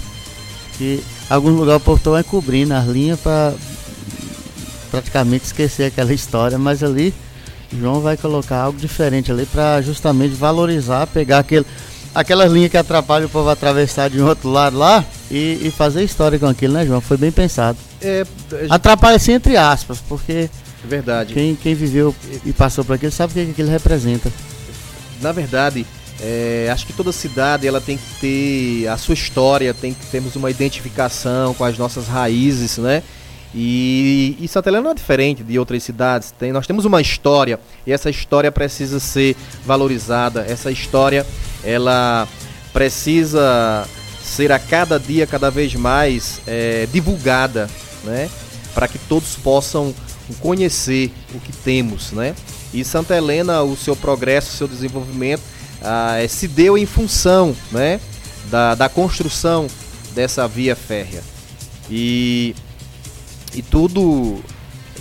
Que 0.78 1.04
alguns 1.30 1.54
lugares 1.54 1.82
o 1.82 1.86
portão 1.86 2.14
vai 2.14 2.24
cobrindo 2.24 2.74
as 2.74 2.86
linhas 2.86 3.20
para 3.20 3.54
praticamente 4.94 5.46
esquecer 5.46 5.86
aquela 5.86 6.14
história, 6.14 6.56
mas 6.56 6.84
ali 6.84 7.12
João 7.72 8.00
vai 8.00 8.16
colocar 8.16 8.58
algo 8.58 8.78
diferente 8.78 9.32
ali 9.32 9.44
para 9.48 9.82
justamente 9.82 10.36
valorizar, 10.36 11.08
pegar 11.08 11.40
aquele 11.40 11.66
aquelas 12.14 12.52
linhas 12.52 12.70
que 12.70 12.78
atrapalham 12.78 13.26
o 13.26 13.30
povo 13.30 13.50
atravessar 13.50 14.08
de 14.08 14.22
um 14.22 14.28
outro 14.28 14.52
lado 14.52 14.78
lá 14.78 15.04
e, 15.32 15.58
e 15.64 15.72
fazer 15.72 16.04
história 16.04 16.38
com 16.38 16.46
aquilo, 16.46 16.76
né, 16.76 16.86
João? 16.86 17.02
Foi 17.02 17.18
bem 17.18 17.32
pensado. 17.32 17.76
É, 18.00 18.24
gente... 18.52 18.72
Atrapalha 18.72 19.16
assim 19.16 19.32
entre 19.32 19.58
aspas, 19.58 19.98
porque 20.08 20.48
é 20.84 20.88
verdade. 20.88 21.34
Quem, 21.34 21.56
quem 21.56 21.74
viveu 21.74 22.16
e 22.46 22.54
passou 22.54 22.86
por 22.86 22.94
aquilo 22.94 23.12
sabe 23.12 23.32
o 23.32 23.34
que, 23.34 23.46
que 23.46 23.52
aquilo 23.52 23.70
representa. 23.70 24.32
Na 25.22 25.32
verdade, 25.32 25.88
é, 26.22 26.70
acho 26.72 26.86
que 26.86 26.94
toda 26.94 27.12
cidade 27.12 27.68
ela 27.68 27.82
tem 27.82 27.98
que 27.98 28.20
ter 28.22 28.88
a 28.90 28.98
sua 28.98 29.16
história, 29.16 29.74
tem 29.74 29.92
que 29.92 30.06
termos 30.06 30.36
uma 30.36 30.52
identificação 30.52 31.56
com 31.56 31.64
as 31.64 31.80
nossas 31.80 32.08
raízes, 32.08 32.78
né? 32.78 33.02
E, 33.56 34.36
e 34.40 34.48
Santa 34.48 34.70
Helena 34.70 34.84
não 34.84 34.92
é 34.92 34.96
diferente 34.96 35.44
de 35.44 35.60
outras 35.60 35.84
cidades. 35.84 36.32
Tem, 36.32 36.52
nós 36.52 36.66
temos 36.66 36.86
uma 36.86 37.02
história 37.02 37.60
e 37.86 37.92
essa 37.92 38.10
história 38.10 38.52
precisa 38.52 39.00
ser 39.00 39.36
valorizada. 39.66 40.46
Essa 40.48 40.72
história 40.72 41.26
ela 41.64 42.28
precisa 42.72 43.88
ser 44.24 44.52
a 44.52 44.58
cada 44.58 45.00
dia 45.00 45.28
cada 45.28 45.52
vez 45.52 45.76
mais 45.76 46.42
é, 46.48 46.88
divulgada, 46.92 47.70
né? 48.04 48.30
Para 48.74 48.88
que 48.88 48.98
todos 48.98 49.36
possam 49.36 49.94
conhecer 50.40 51.12
o 51.36 51.40
que 51.40 51.52
temos, 51.52 52.12
né? 52.12 52.34
E 52.74 52.84
Santa 52.84 53.16
Helena, 53.16 53.62
o 53.62 53.78
seu 53.78 53.96
progresso, 53.96 54.50
o 54.50 54.58
seu 54.58 54.68
desenvolvimento 54.68 55.44
ah, 55.82 56.18
é, 56.18 56.28
se 56.28 56.48
deu 56.48 56.76
em 56.76 56.88
função, 56.88 57.56
né? 57.72 58.00
Da, 58.50 58.74
da 58.74 58.90
construção 58.90 59.68
dessa 60.16 60.48
via 60.48 60.76
férrea. 60.76 61.22
E 61.90 62.56
e 63.54 63.62
tudo 63.62 64.40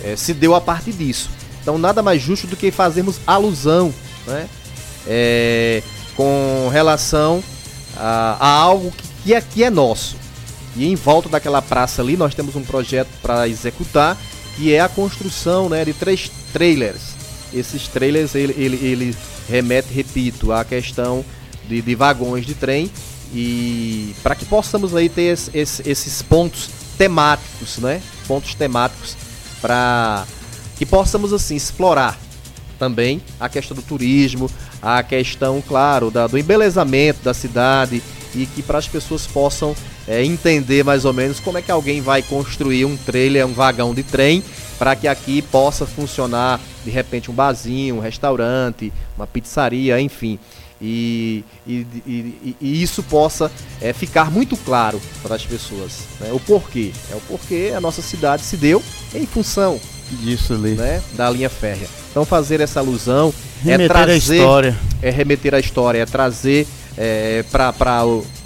é, 0.03 0.15
se 0.15 0.33
deu 0.33 0.55
a 0.55 0.61
partir 0.61 0.93
disso. 0.93 1.29
Então 1.61 1.77
nada 1.77 2.01
mais 2.01 2.21
justo 2.21 2.47
do 2.47 2.55
que 2.55 2.71
fazermos 2.71 3.19
alusão 3.25 3.93
né, 4.27 4.47
é, 5.07 5.81
com 6.15 6.69
relação 6.71 7.43
a, 7.95 8.37
a 8.39 8.47
algo 8.49 8.91
que, 8.91 9.07
que, 9.23 9.33
é, 9.33 9.41
que 9.41 9.63
é 9.63 9.69
nosso. 9.69 10.15
E 10.75 10.87
em 10.87 10.95
volta 10.95 11.29
daquela 11.29 11.61
praça 11.61 12.01
ali 12.01 12.17
nós 12.17 12.33
temos 12.35 12.55
um 12.55 12.63
projeto 12.63 13.09
para 13.21 13.47
executar 13.47 14.17
que 14.55 14.73
é 14.73 14.79
a 14.79 14.89
construção 14.89 15.69
né, 15.69 15.83
de 15.85 15.93
três 15.93 16.29
trailers. 16.51 17.01
Esses 17.53 17.87
trailers 17.87 18.35
ele, 18.35 18.53
ele, 18.57 18.85
ele 18.85 19.17
remete, 19.49 19.93
repito, 19.93 20.51
à 20.51 20.63
questão 20.63 21.23
de, 21.67 21.81
de 21.81 21.95
vagões 21.95 22.45
de 22.45 22.55
trem 22.55 22.91
e 23.33 24.15
para 24.21 24.35
que 24.35 24.45
possamos 24.45 24.95
aí 24.95 25.09
ter 25.09 25.23
esse, 25.23 25.49
esse, 25.53 25.89
esses 25.89 26.21
pontos 26.21 26.69
temáticos, 26.97 27.77
né? 27.77 28.01
Pontos 28.27 28.55
temáticos 28.55 29.15
para 29.61 30.25
que 30.77 30.85
possamos 30.85 31.31
assim 31.31 31.55
explorar 31.55 32.17
também 32.77 33.21
a 33.39 33.47
questão 33.47 33.75
do 33.75 33.81
turismo, 33.81 34.49
a 34.81 35.01
questão, 35.01 35.63
claro, 35.65 36.11
da, 36.11 36.27
do 36.27 36.37
embelezamento 36.37 37.23
da 37.23 37.33
cidade 37.33 38.01
e 38.35 38.45
que 38.45 38.61
para 38.61 38.77
as 38.77 38.87
pessoas 38.87 39.25
possam 39.25 39.75
é, 40.07 40.23
entender 40.23 40.83
mais 40.83 41.05
ou 41.05 41.13
menos 41.13 41.39
como 41.39 41.57
é 41.57 41.61
que 41.61 41.71
alguém 41.71 42.01
vai 42.01 42.21
construir 42.21 42.83
um 42.83 42.97
trailer, 42.97 43.45
um 43.45 43.53
vagão 43.53 43.93
de 43.93 44.03
trem, 44.03 44.43
para 44.77 44.95
que 44.95 45.07
aqui 45.07 45.41
possa 45.41 45.85
funcionar 45.85 46.59
de 46.83 46.91
repente 46.91 47.31
um 47.31 47.33
barzinho, 47.33 47.95
um 47.95 47.99
restaurante, 47.99 48.91
uma 49.15 49.27
pizzaria, 49.27 50.01
enfim 50.01 50.39
e, 50.83 51.45
e, 51.65 51.87
e, 52.05 52.57
e 52.59 52.83
isso 52.83 53.01
possa 53.03 53.49
é, 53.81 53.93
ficar 53.93 54.29
muito 54.29 54.57
claro 54.57 55.01
para 55.21 55.35
as 55.35 55.45
pessoas. 55.45 55.99
Né? 56.19 56.29
O 56.33 56.39
porquê. 56.41 56.91
É 57.09 57.15
o 57.15 57.21
porquê 57.21 57.71
a 57.73 57.79
nossa 57.79 58.01
cidade 58.01 58.43
se 58.43 58.57
deu 58.57 58.83
em 59.15 59.25
função 59.25 59.79
disso 60.11 60.53
ali. 60.53 60.71
Né? 60.71 61.01
Da 61.13 61.29
linha 61.29 61.49
férrea. 61.49 61.87
Então 62.11 62.25
fazer 62.25 62.59
essa 62.59 62.81
alusão 62.81 63.33
é 63.65 63.69
remeter 63.69 63.85
é 63.85 64.03
trazer. 64.03 64.33
A 64.33 64.37
história. 64.37 64.79
É 65.01 65.09
remeter 65.09 65.55
a 65.55 65.59
história, 65.59 65.99
é 65.99 66.05
trazer 66.05 66.67
é, 66.97 67.45
para 67.49 67.73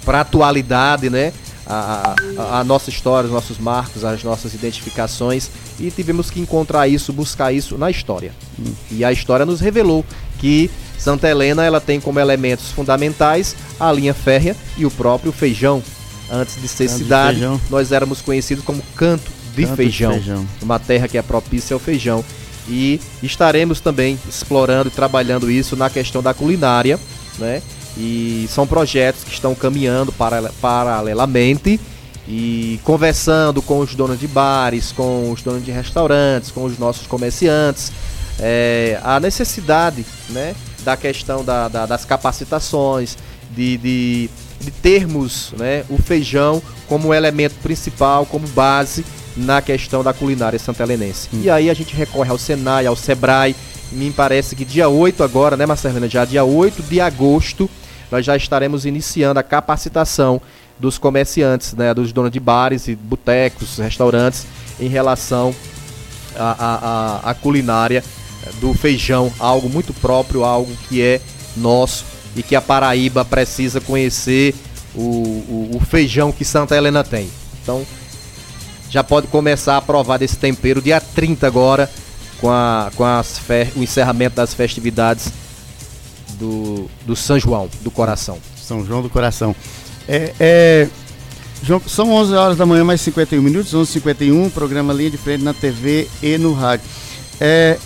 a 0.06 0.20
atualidade, 0.20 1.10
né? 1.10 1.32
A, 1.66 2.14
a, 2.38 2.60
a, 2.60 2.64
nossa 2.64 2.88
história, 2.88 3.26
os 3.26 3.32
nossos 3.32 3.58
marcos, 3.58 4.02
as 4.02 4.24
nossas 4.24 4.54
identificações 4.54 5.50
e 5.78 5.90
tivemos 5.90 6.30
que 6.30 6.40
encontrar 6.40 6.88
isso, 6.88 7.12
buscar 7.12 7.52
isso 7.52 7.76
na 7.76 7.90
história. 7.90 8.32
Hum. 8.58 8.72
E 8.90 9.04
a 9.04 9.12
história 9.12 9.44
nos 9.44 9.60
revelou 9.60 10.02
que 10.38 10.70
Santa 10.98 11.28
Helena 11.28 11.64
ela 11.64 11.80
tem 11.80 12.00
como 12.00 12.18
elementos 12.18 12.70
fundamentais 12.70 13.54
a 13.78 13.90
linha 13.92 14.14
férrea 14.14 14.56
e 14.76 14.84
o 14.84 14.90
próprio 14.90 15.32
feijão. 15.32 15.82
Antes 16.30 16.60
de 16.60 16.68
ser 16.68 16.88
canto 16.88 16.98
cidade, 16.98 17.40
de 17.40 17.60
nós 17.70 17.92
éramos 17.92 18.20
conhecidos 18.20 18.64
como 18.64 18.82
Canto 18.94 19.30
de, 19.54 19.64
canto 19.64 19.76
feijão, 19.76 20.12
de 20.12 20.18
feijão, 20.18 20.46
uma 20.60 20.78
terra 20.78 21.08
que 21.08 21.18
é 21.18 21.22
propícia 21.22 21.74
ao 21.74 21.80
feijão. 21.80 22.24
E 22.68 23.00
estaremos 23.22 23.80
também 23.80 24.18
explorando 24.28 24.88
e 24.88 24.92
trabalhando 24.92 25.50
isso 25.50 25.74
na 25.74 25.88
questão 25.88 26.22
da 26.22 26.34
culinária, 26.34 26.98
né? 27.38 27.62
E 27.96 28.46
são 28.50 28.66
projetos 28.66 29.24
que 29.24 29.32
estão 29.32 29.54
caminhando 29.54 30.12
paralelamente 30.60 31.80
e 32.28 32.78
conversando 32.84 33.62
com 33.62 33.78
os 33.78 33.94
donos 33.94 34.20
de 34.20 34.28
bares, 34.28 34.92
com 34.92 35.32
os 35.32 35.40
donos 35.40 35.64
de 35.64 35.70
restaurantes, 35.70 36.50
com 36.50 36.64
os 36.64 36.78
nossos 36.78 37.06
comerciantes, 37.06 37.90
é, 38.38 39.00
a 39.02 39.18
necessidade 39.18 40.04
né, 40.30 40.54
da 40.84 40.96
questão 40.96 41.44
da, 41.44 41.68
da, 41.68 41.86
das 41.86 42.04
capacitações, 42.04 43.16
de, 43.50 43.76
de, 43.78 44.30
de 44.60 44.70
termos 44.70 45.52
né, 45.56 45.84
o 45.88 45.98
feijão 45.98 46.62
como 46.86 47.12
elemento 47.12 47.54
principal, 47.62 48.24
como 48.26 48.46
base 48.48 49.04
na 49.36 49.60
questão 49.60 50.02
da 50.02 50.12
culinária 50.12 50.58
santelenense. 50.58 51.28
Hum. 51.32 51.40
E 51.42 51.50
aí 51.50 51.70
a 51.70 51.74
gente 51.74 51.94
recorre 51.94 52.30
ao 52.30 52.38
Senai, 52.38 52.86
ao 52.86 52.96
Sebrae. 52.96 53.54
Me 53.90 54.10
parece 54.10 54.54
que 54.54 54.64
dia 54.64 54.88
8 54.88 55.22
agora, 55.22 55.56
né, 55.56 55.64
Marcelina? 55.64 56.08
Já 56.08 56.24
dia 56.24 56.44
8 56.44 56.82
de 56.82 57.00
agosto, 57.00 57.70
nós 58.10 58.24
já 58.24 58.36
estaremos 58.36 58.84
iniciando 58.84 59.40
a 59.40 59.42
capacitação 59.42 60.40
dos 60.78 60.98
comerciantes, 60.98 61.72
né, 61.72 61.92
dos 61.92 62.12
donos 62.12 62.30
de 62.30 62.38
bares 62.38 62.86
e 62.86 62.94
botecos, 62.94 63.78
restaurantes, 63.78 64.46
em 64.78 64.88
relação 64.88 65.54
à, 66.36 67.20
à, 67.24 67.30
à 67.30 67.34
culinária 67.34 68.04
do 68.60 68.74
feijão, 68.74 69.32
algo 69.38 69.68
muito 69.68 69.92
próprio, 69.94 70.44
algo 70.44 70.72
que 70.88 71.02
é 71.02 71.20
nosso 71.56 72.04
e 72.36 72.42
que 72.42 72.54
a 72.54 72.60
Paraíba 72.60 73.24
precisa 73.24 73.80
conhecer 73.80 74.54
o, 74.94 75.00
o, 75.00 75.70
o 75.74 75.80
feijão 75.80 76.32
que 76.32 76.44
Santa 76.44 76.76
Helena 76.76 77.02
tem. 77.02 77.28
Então, 77.62 77.84
já 78.90 79.04
pode 79.04 79.26
começar 79.26 79.76
a 79.76 79.82
provar 79.82 80.18
desse 80.18 80.36
tempero 80.36 80.80
dia 80.80 81.00
30 81.00 81.46
agora, 81.46 81.90
com, 82.40 82.50
a, 82.50 82.90
com 82.94 83.04
as 83.04 83.38
fe, 83.38 83.68
o 83.76 83.82
encerramento 83.82 84.36
das 84.36 84.54
festividades 84.54 85.32
do, 86.38 86.88
do 87.04 87.14
São 87.14 87.38
João 87.38 87.68
do 87.82 87.90
Coração. 87.90 88.38
São 88.56 88.84
João 88.84 89.02
do 89.02 89.10
Coração. 89.10 89.54
É, 90.06 90.32
é, 90.38 90.88
João, 91.62 91.82
são 91.86 92.10
11 92.12 92.34
horas 92.34 92.56
da 92.56 92.64
manhã, 92.64 92.84
mais 92.84 93.00
51 93.00 93.42
minutos, 93.42 93.74
11h51, 93.74 94.50
programa 94.50 94.92
Linha 94.92 95.10
de 95.10 95.18
Frente 95.18 95.42
na 95.42 95.52
TV 95.52 96.08
e 96.22 96.38
no 96.38 96.52
rádio. 96.52 96.86
É, 97.40 97.78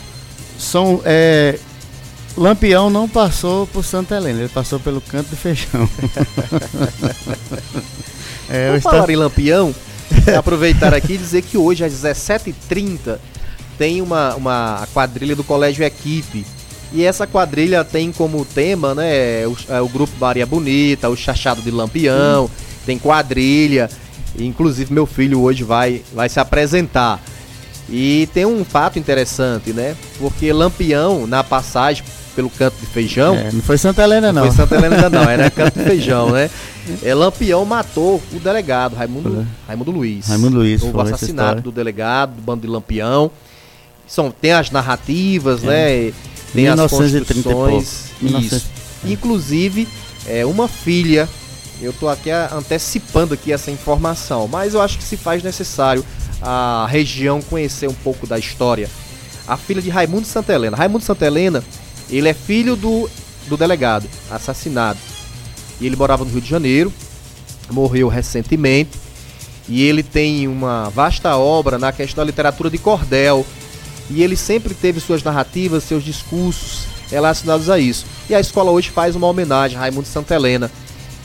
são, 0.59 1.01
é, 1.05 1.59
Lampião 2.37 2.89
não 2.89 3.09
passou 3.09 3.67
por 3.67 3.85
Santa 3.85 4.17
Helena, 4.17 4.41
ele 4.41 4.49
passou 4.49 4.81
pelo 4.81 5.01
canto 5.01 5.31
do 5.31 5.37
feijão. 5.37 5.89
é, 8.49 8.71
Vou 8.73 8.81
falar 8.81 9.11
em 9.11 9.17
Lampião, 9.17 9.75
aproveitar 10.37 10.95
aqui 10.95 11.15
e 11.15 11.19
dizer 11.19 11.43
que 11.43 11.59
hoje 11.59 11.85
às 11.85 11.93
17h30 11.93 13.19
tem 13.77 14.01
uma, 14.01 14.35
uma 14.35 14.89
quadrilha 14.93 15.37
do 15.37 15.45
Colégio 15.45 15.85
Equipe. 15.85 16.47
E 16.93 17.05
essa 17.05 17.27
quadrilha 17.27 17.85
tem 17.85 18.13
como 18.13 18.45
tema, 18.45 18.95
né, 18.95 19.47
o, 19.47 19.57
é, 19.69 19.81
o 19.81 19.89
grupo 19.89 20.13
Maria 20.21 20.45
Bonita, 20.45 21.09
o 21.09 21.17
Chachado 21.17 21.63
de 21.63 21.71
Lampião, 21.71 22.45
hum. 22.45 22.51
tem 22.85 22.99
quadrilha. 22.99 23.91
Inclusive 24.39 24.93
meu 24.93 25.07
filho 25.07 25.41
hoje 25.41 25.65
vai, 25.65 26.03
vai 26.15 26.29
se 26.29 26.39
apresentar. 26.39 27.23
E 27.89 28.29
tem 28.33 28.47
um 28.47 28.65
fato 28.65 28.99
interessante, 28.99 29.73
né? 29.73 29.97
Porque 30.19 30.53
Lampião, 30.53 31.27
na 31.27 31.43
passagem 31.43 32.05
pelo 32.35 32.51
canto 32.51 32.77
de 32.81 32.87
feijão. 32.87 33.35
É, 33.35 33.53
não 33.53 33.61
foi 33.61 33.79
Santa 33.79 34.03
Helena, 34.03 34.33
não. 34.33 34.45
Não 34.45 34.53
foi 34.53 34.65
Santa 34.65 34.75
Helena 34.77 34.97
ainda 34.97 35.11
não, 35.11 35.29
era 35.29 35.51
canto 35.51 35.79
de 35.79 35.85
feijão, 35.85 36.31
né? 36.31 36.51
É, 37.03 37.15
Lampião 37.15 37.65
matou 37.65 38.23
o 38.33 38.41
delegado, 38.41 38.95
Raimundo, 38.95 39.47
Raimundo 39.67 39.91
Luiz. 39.91 40.29
Raimundo 40.29 40.59
Luiz. 40.59 40.83
O 40.83 41.01
assassinato 41.01 41.63
do 41.63 41.71
delegado, 41.73 42.35
do 42.35 42.43
bando 42.43 42.63
de 42.63 42.69
Lampião. 42.69 43.31
São, 44.07 44.31
tem 44.31 44.53
as 44.53 44.71
narrativas, 44.71 45.63
é. 45.65 45.67
né? 45.67 46.13
Tem 46.53 46.65
1930 46.65 47.33
as 47.33 47.45
construções. 47.45 48.43
Isso. 48.43 48.67
Inclusive, 49.05 49.89
é, 50.27 50.45
uma 50.45 50.69
filha. 50.69 51.29
Eu 51.81 51.93
tô 51.93 52.09
aqui 52.09 52.31
antecipando 52.31 53.35
aqui 53.35 53.53
essa 53.53 53.69
informação, 53.69 54.47
mas 54.47 54.73
eu 54.73 54.81
acho 54.81 54.97
que 54.99 55.03
se 55.03 55.17
faz 55.17 55.43
necessário 55.43 56.05
a 56.43 56.87
região 56.91 57.41
conhecer 57.41 57.89
um 57.89 57.95
pouco 57.95 58.27
da 58.27 58.39
história. 58.39 58.91
A 59.47 59.57
filha 59.57 59.81
de 59.81 59.89
Raimundo 59.89 60.27
Santa 60.27 60.53
Helena. 60.53 60.77
Raimundo 60.77 61.05
Santa 61.05 61.25
Helena, 61.25 61.63
ele 62.11 62.29
é 62.29 62.35
filho 62.35 62.75
do, 62.75 63.09
do 63.49 63.57
delegado, 63.57 64.09
assassinado. 64.31 64.99
E 65.81 65.87
ele 65.87 65.97
morava 65.97 66.25
no 66.25 66.31
Rio 66.31 66.41
de 66.41 66.49
Janeiro, 66.49 66.93
morreu 67.71 68.09
recentemente. 68.09 69.01
E 69.69 69.83
ele 69.83 70.03
tem 70.03 70.49
uma 70.49 70.91
vasta 70.91 71.37
obra 71.37 71.79
na 71.79 71.93
questão 71.93 72.25
da 72.25 72.27
literatura 72.27 72.69
de 72.69 72.79
cordel. 72.79 73.47
E 74.11 74.23
ele 74.23 74.37
sempre 74.37 74.75
teve 74.75 75.01
suas 75.01 75.23
narrativas, 75.23 75.85
seus 75.85 76.03
discursos 76.03 76.87
relacionados 77.11 77.71
a 77.71 77.79
isso. 77.79 78.05
E 78.29 78.35
a 78.35 78.41
escola 78.41 78.71
hoje 78.71 78.91
faz 78.91 79.15
uma 79.15 79.27
homenagem 79.27 79.77
a 79.77 79.81
Raimundo 79.81 80.09
Santa 80.09 80.35
Helena, 80.35 80.71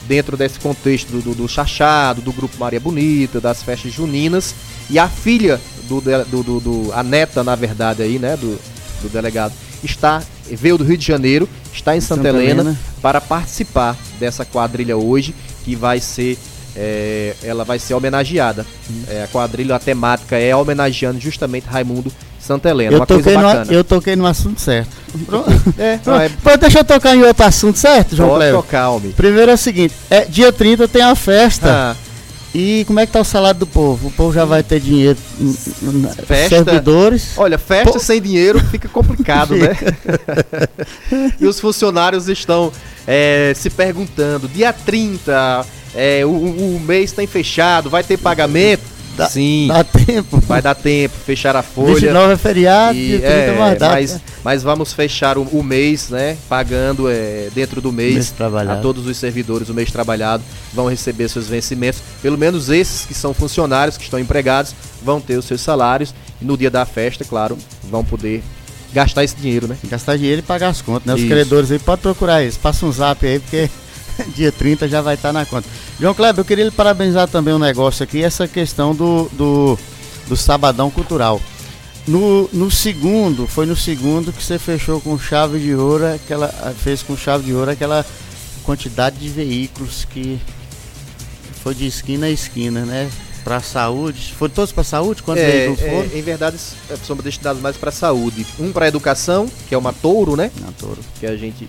dentro 0.06 0.36
desse 0.36 0.60
contexto 0.60 1.10
do, 1.10 1.20
do, 1.20 1.34
do 1.34 1.48
Chachado, 1.48 2.20
do 2.20 2.32
Grupo 2.32 2.56
Maria 2.58 2.78
Bonita, 2.78 3.40
das 3.40 3.62
festas 3.62 3.92
juninas. 3.92 4.54
E 4.90 4.98
a 4.98 5.08
filha 5.08 5.60
do, 5.88 6.00
do, 6.00 6.42
do, 6.42 6.60
do 6.60 6.92
a 6.92 7.02
neta, 7.02 7.42
na 7.44 7.54
verdade, 7.54 8.02
aí, 8.02 8.18
né, 8.18 8.36
do, 8.36 8.58
do 9.02 9.08
delegado, 9.08 9.52
está 9.82 10.22
veio 10.50 10.78
do 10.78 10.84
Rio 10.84 10.96
de 10.96 11.06
Janeiro, 11.06 11.48
está 11.72 11.96
em 11.96 12.00
Santa, 12.00 12.22
Santa 12.22 12.28
Helena, 12.28 12.62
Helena, 12.62 12.78
para 13.02 13.20
participar 13.20 13.96
dessa 14.18 14.44
quadrilha 14.44 14.96
hoje, 14.96 15.34
que 15.64 15.76
vai 15.76 16.00
ser 16.00 16.38
é, 16.76 17.34
ela 17.42 17.64
vai 17.64 17.78
ser 17.78 17.94
homenageada. 17.94 18.64
Hum. 18.88 19.02
É, 19.08 19.24
a 19.24 19.26
quadrilha, 19.26 19.74
a 19.74 19.78
temática 19.78 20.36
é 20.36 20.54
homenageando 20.54 21.18
justamente 21.18 21.64
Raimundo 21.64 22.12
Santa 22.38 22.70
Helena. 22.70 22.96
Eu, 22.96 23.06
toquei 23.06 23.36
no, 23.36 23.72
eu 23.72 23.84
toquei 23.84 24.16
no 24.16 24.26
assunto 24.26 24.60
certo. 24.60 24.90
é, 25.76 25.98
é... 26.52 26.56
deixa 26.56 26.78
eu 26.78 26.84
tocar 26.84 27.16
em 27.16 27.22
outro 27.22 27.44
assunto, 27.44 27.78
certo, 27.78 28.14
João 28.14 28.30
Pode 28.30 28.52
tocar, 28.52 28.90
homem. 28.90 29.12
Primeiro 29.12 29.50
é 29.50 29.54
o 29.54 29.58
seguinte, 29.58 29.94
é, 30.08 30.24
dia 30.24 30.52
30 30.52 30.86
tem 30.88 31.02
a 31.02 31.14
festa. 31.14 31.68
Ah. 31.68 32.07
E 32.54 32.84
como 32.86 32.98
é 32.98 33.06
que 33.06 33.12
tá 33.12 33.20
o 33.20 33.24
salário 33.24 33.60
do 33.60 33.66
povo? 33.66 34.08
O 34.08 34.10
povo 34.10 34.32
já 34.32 34.44
vai 34.44 34.62
ter 34.62 34.80
dinheiro, 34.80 35.18
festa, 36.26 36.64
servidores. 36.64 37.32
Olha, 37.36 37.58
festa 37.58 37.92
po... 37.92 37.98
sem 37.98 38.20
dinheiro 38.22 38.58
fica 38.70 38.88
complicado, 38.88 39.54
né? 39.54 39.76
e 41.38 41.46
os 41.46 41.60
funcionários 41.60 42.28
estão 42.28 42.72
é, 43.06 43.52
se 43.54 43.68
perguntando: 43.68 44.48
dia 44.48 44.72
30, 44.72 45.66
é, 45.94 46.24
o, 46.24 46.30
o 46.30 46.80
mês 46.80 47.10
está 47.10 47.26
fechado, 47.26 47.90
vai 47.90 48.02
ter 48.02 48.16
pagamento? 48.16 48.97
Dá, 49.18 49.28
Sim. 49.28 49.66
Dá 49.66 49.82
tempo. 49.82 50.40
Vai 50.46 50.62
dar 50.62 50.76
tempo, 50.76 51.14
fechar 51.26 51.56
a 51.56 51.62
folha. 51.62 51.94
29 51.94 52.32
é 52.32 52.36
feriado 52.36 52.96
e, 52.96 53.16
e 53.16 53.18
30 53.18 53.26
é, 53.26 53.58
mais. 53.58 53.80
Mas, 53.80 54.20
mas 54.44 54.62
vamos 54.62 54.92
fechar 54.92 55.36
o, 55.36 55.42
o 55.42 55.60
mês, 55.60 56.08
né? 56.08 56.36
Pagando 56.48 57.10
é, 57.10 57.48
dentro 57.52 57.80
do 57.80 57.90
mês, 57.90 58.32
mês 58.38 58.70
a 58.70 58.76
todos 58.76 59.06
os 59.08 59.16
servidores 59.16 59.68
o 59.68 59.74
mês 59.74 59.90
trabalhado 59.90 60.44
vão 60.72 60.88
receber 60.88 61.28
seus 61.28 61.48
vencimentos. 61.48 62.00
Pelo 62.22 62.38
menos 62.38 62.68
esses 62.70 63.04
que 63.04 63.14
são 63.14 63.34
funcionários, 63.34 63.96
que 63.96 64.04
estão 64.04 64.20
empregados, 64.20 64.72
vão 65.02 65.20
ter 65.20 65.36
os 65.36 65.44
seus 65.44 65.60
salários. 65.60 66.14
E 66.40 66.44
no 66.44 66.56
dia 66.56 66.70
da 66.70 66.86
festa, 66.86 67.24
claro, 67.24 67.58
vão 67.90 68.04
poder 68.04 68.40
gastar 68.92 69.24
esse 69.24 69.34
dinheiro, 69.34 69.66
né? 69.66 69.76
Gastar 69.88 70.16
dinheiro 70.16 70.38
e 70.38 70.42
pagar 70.42 70.68
as 70.68 70.80
contas, 70.80 71.06
né? 71.06 71.14
Os 71.14 71.20
Isso. 71.20 71.28
credores 71.28 71.72
aí, 71.72 71.78
pode 71.80 72.02
procurar 72.02 72.44
isso. 72.44 72.60
Passa 72.60 72.86
um 72.86 72.92
zap 72.92 73.26
aí, 73.26 73.40
porque 73.40 73.68
dia 74.34 74.52
30 74.52 74.88
já 74.88 75.00
vai 75.00 75.14
estar 75.14 75.28
tá 75.28 75.32
na 75.32 75.46
conta. 75.46 75.68
João 75.98 76.14
Kleber, 76.14 76.40
eu 76.40 76.44
queria 76.44 76.64
lhe 76.64 76.70
parabenizar 76.70 77.28
também 77.28 77.54
um 77.54 77.58
negócio 77.58 78.02
aqui, 78.02 78.22
essa 78.22 78.46
questão 78.46 78.94
do, 78.94 79.28
do, 79.32 79.78
do 80.28 80.36
Sabadão 80.36 80.90
Cultural. 80.90 81.40
No, 82.06 82.48
no 82.52 82.70
segundo, 82.70 83.46
foi 83.46 83.66
no 83.66 83.76
segundo 83.76 84.32
que 84.32 84.42
você 84.42 84.58
fechou 84.58 85.00
com 85.00 85.18
chave 85.18 85.58
de 85.58 85.74
ouro, 85.74 86.06
aquela, 86.14 86.48
fez 86.78 87.02
com 87.02 87.16
chave 87.16 87.44
de 87.44 87.52
ouro 87.52 87.70
aquela 87.70 88.04
quantidade 88.64 89.16
de 89.18 89.28
veículos 89.28 90.06
que 90.06 90.40
foi 91.62 91.74
de 91.74 91.86
esquina 91.86 92.26
a 92.26 92.30
esquina, 92.30 92.84
né? 92.84 93.10
Para 93.44 93.60
saúde. 93.60 94.34
Foram 94.38 94.54
todos 94.54 94.72
para 94.72 94.84
saúde? 94.84 95.22
Quantos 95.22 95.42
é, 95.42 95.50
veículos 95.50 95.80
é, 95.80 95.90
foram? 95.90 96.10
É, 96.10 96.18
em 96.18 96.22
verdade, 96.22 96.56
são 97.06 97.16
destinados 97.16 97.60
mais 97.60 97.76
para 97.76 97.90
saúde. 97.90 98.46
Um 98.58 98.72
para 98.72 98.88
educação, 98.88 99.50
que 99.68 99.74
é 99.74 99.78
uma 99.78 99.92
touro, 99.92 100.34
né? 100.34 100.50
Uma 100.60 100.72
touro. 100.72 101.00
Que 101.20 101.26
a 101.26 101.36
gente 101.36 101.68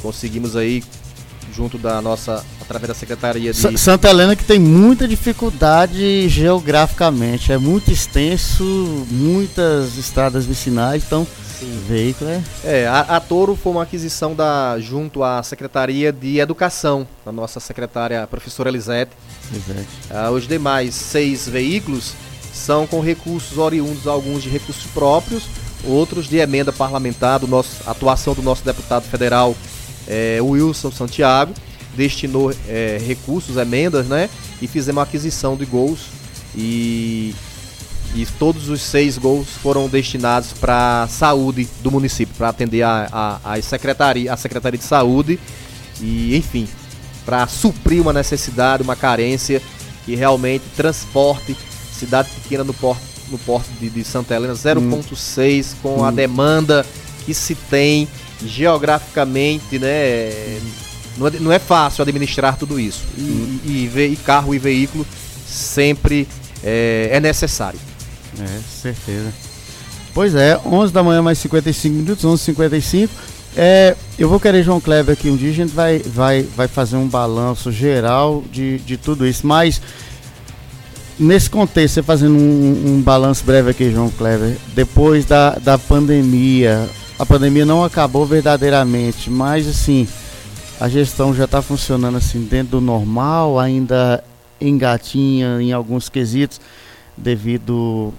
conseguimos 0.00 0.54
aí 0.56 0.82
junto 1.54 1.78
da 1.78 2.00
nossa, 2.00 2.44
através 2.60 2.88
da 2.88 2.94
Secretaria 2.94 3.52
de... 3.52 3.78
Santa 3.78 4.08
Helena 4.08 4.34
que 4.34 4.44
tem 4.44 4.58
muita 4.58 5.06
dificuldade 5.06 6.28
geograficamente, 6.28 7.52
é 7.52 7.58
muito 7.58 7.90
extenso, 7.90 8.64
muitas 9.10 9.96
estradas 9.98 10.46
vicinais, 10.46 11.04
então 11.04 11.26
Sim. 11.58 11.84
veículo 11.86 12.30
é... 12.30 12.42
É, 12.64 12.86
a, 12.86 13.00
a 13.00 13.20
Toro 13.20 13.54
foi 13.54 13.72
uma 13.72 13.82
aquisição 13.82 14.34
da, 14.34 14.78
junto 14.80 15.22
à 15.22 15.42
Secretaria 15.42 16.12
de 16.12 16.38
Educação, 16.38 17.06
da 17.24 17.30
nossa 17.30 17.60
secretária 17.60 18.26
professora 18.26 18.68
Elisete. 18.70 19.12
Ah, 20.10 20.30
os 20.30 20.48
demais 20.48 20.94
seis 20.94 21.48
veículos 21.48 22.14
são 22.52 22.86
com 22.86 23.00
recursos 23.00 23.58
oriundos, 23.58 24.06
alguns 24.06 24.42
de 24.42 24.48
recursos 24.48 24.84
próprios, 24.92 25.44
outros 25.84 26.28
de 26.28 26.36
emenda 26.36 26.72
parlamentar, 26.72 27.40
do 27.40 27.46
nosso, 27.46 27.82
atuação 27.86 28.34
do 28.34 28.42
nosso 28.42 28.64
deputado 28.64 29.04
federal 29.04 29.54
é, 30.06 30.38
Wilson 30.40 30.90
Santiago, 30.90 31.52
destinou 31.96 32.52
é, 32.68 33.00
recursos, 33.06 33.56
emendas, 33.56 34.06
né? 34.06 34.28
E 34.60 34.66
fizemos 34.66 35.00
a 35.00 35.02
aquisição 35.02 35.56
de 35.56 35.64
gols 35.64 36.06
e, 36.54 37.34
e 38.14 38.26
todos 38.38 38.68
os 38.68 38.80
seis 38.82 39.18
gols 39.18 39.48
foram 39.62 39.88
destinados 39.88 40.52
para 40.52 41.06
saúde 41.08 41.68
do 41.82 41.90
município, 41.90 42.34
para 42.36 42.48
atender 42.48 42.82
a, 42.82 43.40
a, 43.44 43.54
a, 43.54 43.62
secretaria, 43.62 44.32
a 44.32 44.36
Secretaria 44.36 44.78
de 44.78 44.84
Saúde 44.84 45.38
e, 46.00 46.36
enfim, 46.36 46.68
para 47.24 47.46
suprir 47.46 48.00
uma 48.00 48.12
necessidade, 48.12 48.82
uma 48.82 48.96
carência 48.96 49.62
que 50.04 50.14
realmente 50.14 50.64
transporte 50.76 51.56
cidade 51.92 52.28
pequena 52.30 52.64
no 52.64 52.74
porto, 52.74 53.02
no 53.30 53.38
porto 53.38 53.68
de, 53.78 53.88
de 53.88 54.02
Santa 54.02 54.34
Helena 54.34 54.54
0.6 54.54 54.80
hum. 54.80 55.76
com 55.82 56.00
hum. 56.00 56.04
a 56.04 56.10
demanda 56.10 56.84
que 57.24 57.32
se 57.32 57.54
tem 57.54 58.08
geograficamente, 58.46 59.78
né? 59.78 60.60
Não 61.16 61.26
é, 61.26 61.30
não 61.40 61.52
é 61.52 61.58
fácil 61.58 62.02
administrar 62.02 62.56
tudo 62.56 62.80
isso. 62.80 63.02
E, 63.16 63.60
e, 63.64 64.12
e, 64.12 64.16
carro 64.24 64.54
e 64.54 64.58
veículo 64.58 65.06
sempre 65.46 66.26
é, 66.62 67.10
é 67.12 67.20
necessário. 67.20 67.78
É, 68.40 68.60
certeza. 68.80 69.32
Pois 70.14 70.34
é, 70.34 70.58
11 70.64 70.92
da 70.92 71.02
manhã 71.02 71.22
mais 71.22 71.38
55 71.38 71.94
minutos, 71.94 72.24
11h55. 72.24 73.08
É, 73.54 73.94
eu 74.18 74.28
vou 74.28 74.40
querer 74.40 74.62
João 74.62 74.80
Kleber 74.80 75.12
aqui 75.12 75.28
um 75.28 75.36
dia, 75.36 75.50
a 75.50 75.54
gente 75.54 75.72
vai, 75.72 75.98
vai, 75.98 76.42
vai 76.42 76.68
fazer 76.68 76.96
um 76.96 77.06
balanço 77.06 77.70
geral 77.70 78.42
de, 78.50 78.78
de 78.78 78.96
tudo 78.96 79.26
isso, 79.26 79.46
mas 79.46 79.80
nesse 81.18 81.50
contexto, 81.50 81.94
você 81.94 82.02
fazendo 82.02 82.34
um, 82.34 82.94
um 82.96 83.02
balanço 83.02 83.44
breve 83.44 83.70
aqui, 83.70 83.90
João 83.90 84.10
Kleber, 84.10 84.56
depois 84.74 85.24
da, 85.26 85.50
da 85.56 85.78
pandemia, 85.78 86.88
a 87.22 87.26
pandemia 87.26 87.64
não 87.64 87.84
acabou 87.84 88.26
verdadeiramente, 88.26 89.30
mas 89.30 89.68
assim, 89.68 90.08
a 90.80 90.88
gestão 90.88 91.32
já 91.32 91.44
está 91.44 91.62
funcionando 91.62 92.18
assim 92.18 92.40
dentro 92.40 92.72
do 92.72 92.80
normal, 92.80 93.60
ainda 93.60 94.24
engatinha 94.60 95.62
em 95.62 95.72
alguns 95.72 96.08
quesitos 96.08 96.60
devido 97.16 98.12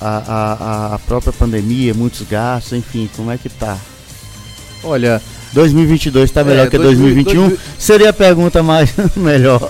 à 0.00 1.00
própria 1.04 1.32
pandemia, 1.32 1.92
muitos 1.94 2.22
gastos, 2.28 2.74
enfim, 2.74 3.10
como 3.16 3.32
é 3.32 3.36
que 3.36 3.48
tá? 3.48 3.76
Olha, 4.84 5.20
2022 5.52 6.30
está 6.30 6.44
melhor 6.44 6.68
é, 6.68 6.70
que 6.70 6.78
2021? 6.78 7.58
Seria 7.76 8.10
a 8.10 8.12
pergunta 8.12 8.62
mais 8.62 8.94
melhor. 9.16 9.68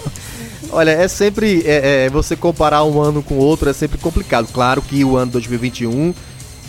Olha, 0.70 0.90
é 0.90 1.08
sempre 1.08 1.62
é, 1.64 2.04
é, 2.04 2.10
você 2.10 2.36
comparar 2.36 2.84
um 2.84 3.00
ano 3.00 3.22
com 3.22 3.38
outro 3.38 3.70
é 3.70 3.72
sempre 3.72 3.96
complicado. 3.96 4.46
Claro 4.52 4.82
que 4.82 5.02
o 5.02 5.16
ano 5.16 5.32
2021 5.32 6.12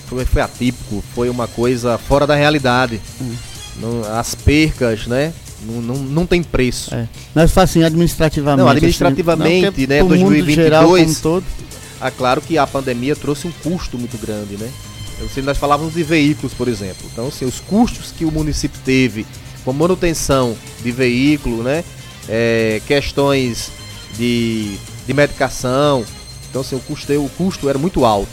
foi, 0.10 0.26
foi 0.26 0.42
atípico, 0.42 1.04
foi 1.14 1.30
uma 1.30 1.48
coisa 1.48 1.98
fora 1.98 2.26
da 2.26 2.36
realidade. 2.36 3.00
Hum. 3.22 3.36
Não, 3.78 4.18
as 4.18 4.36
percas, 4.36 5.08
né? 5.08 5.34
Não, 5.62 5.82
não, 5.82 5.96
não 5.96 6.26
tem 6.26 6.42
preço. 6.42 6.94
É. 6.94 7.08
Mas 7.34 7.58
assim, 7.58 7.84
administrativamente. 7.84 8.64
Não, 8.64 8.70
administrativamente, 8.70 9.68
assim, 9.68 9.88
não, 9.88 9.96
né? 9.96 10.04
2022. 10.04 10.56
Geral, 10.56 10.90
todo. 11.22 11.46
Ah, 12.02 12.12
claro 12.12 12.42
que 12.42 12.58
a 12.58 12.66
pandemia 12.66 13.16
trouxe 13.16 13.48
um 13.48 13.52
custo 13.64 13.98
muito 13.98 14.18
grande, 14.18 14.58
né? 14.58 14.70
Se 15.34 15.42
nós 15.42 15.58
falávamos 15.58 15.94
de 15.94 16.04
veículos, 16.04 16.54
por 16.54 16.70
exemplo. 16.70 17.06
Então, 17.12 17.28
assim, 17.28 17.46
os 17.46 17.60
custos 17.60 18.12
que 18.12 18.24
o 18.24 18.32
município 18.32 18.80
teve 18.86 19.26
com 19.66 19.74
manutenção 19.74 20.56
de 20.82 20.92
veículo, 20.92 21.62
né? 21.62 21.84
É, 22.28 22.82
questões 22.88 23.70
de 24.18 24.78
de 25.10 25.14
medicação. 25.16 26.06
Então, 26.50 26.62
assim, 26.62 26.76
o 26.76 26.80
custo, 26.80 27.12
o 27.14 27.30
custo 27.30 27.68
era 27.68 27.80
muito 27.80 28.06
alto. 28.06 28.30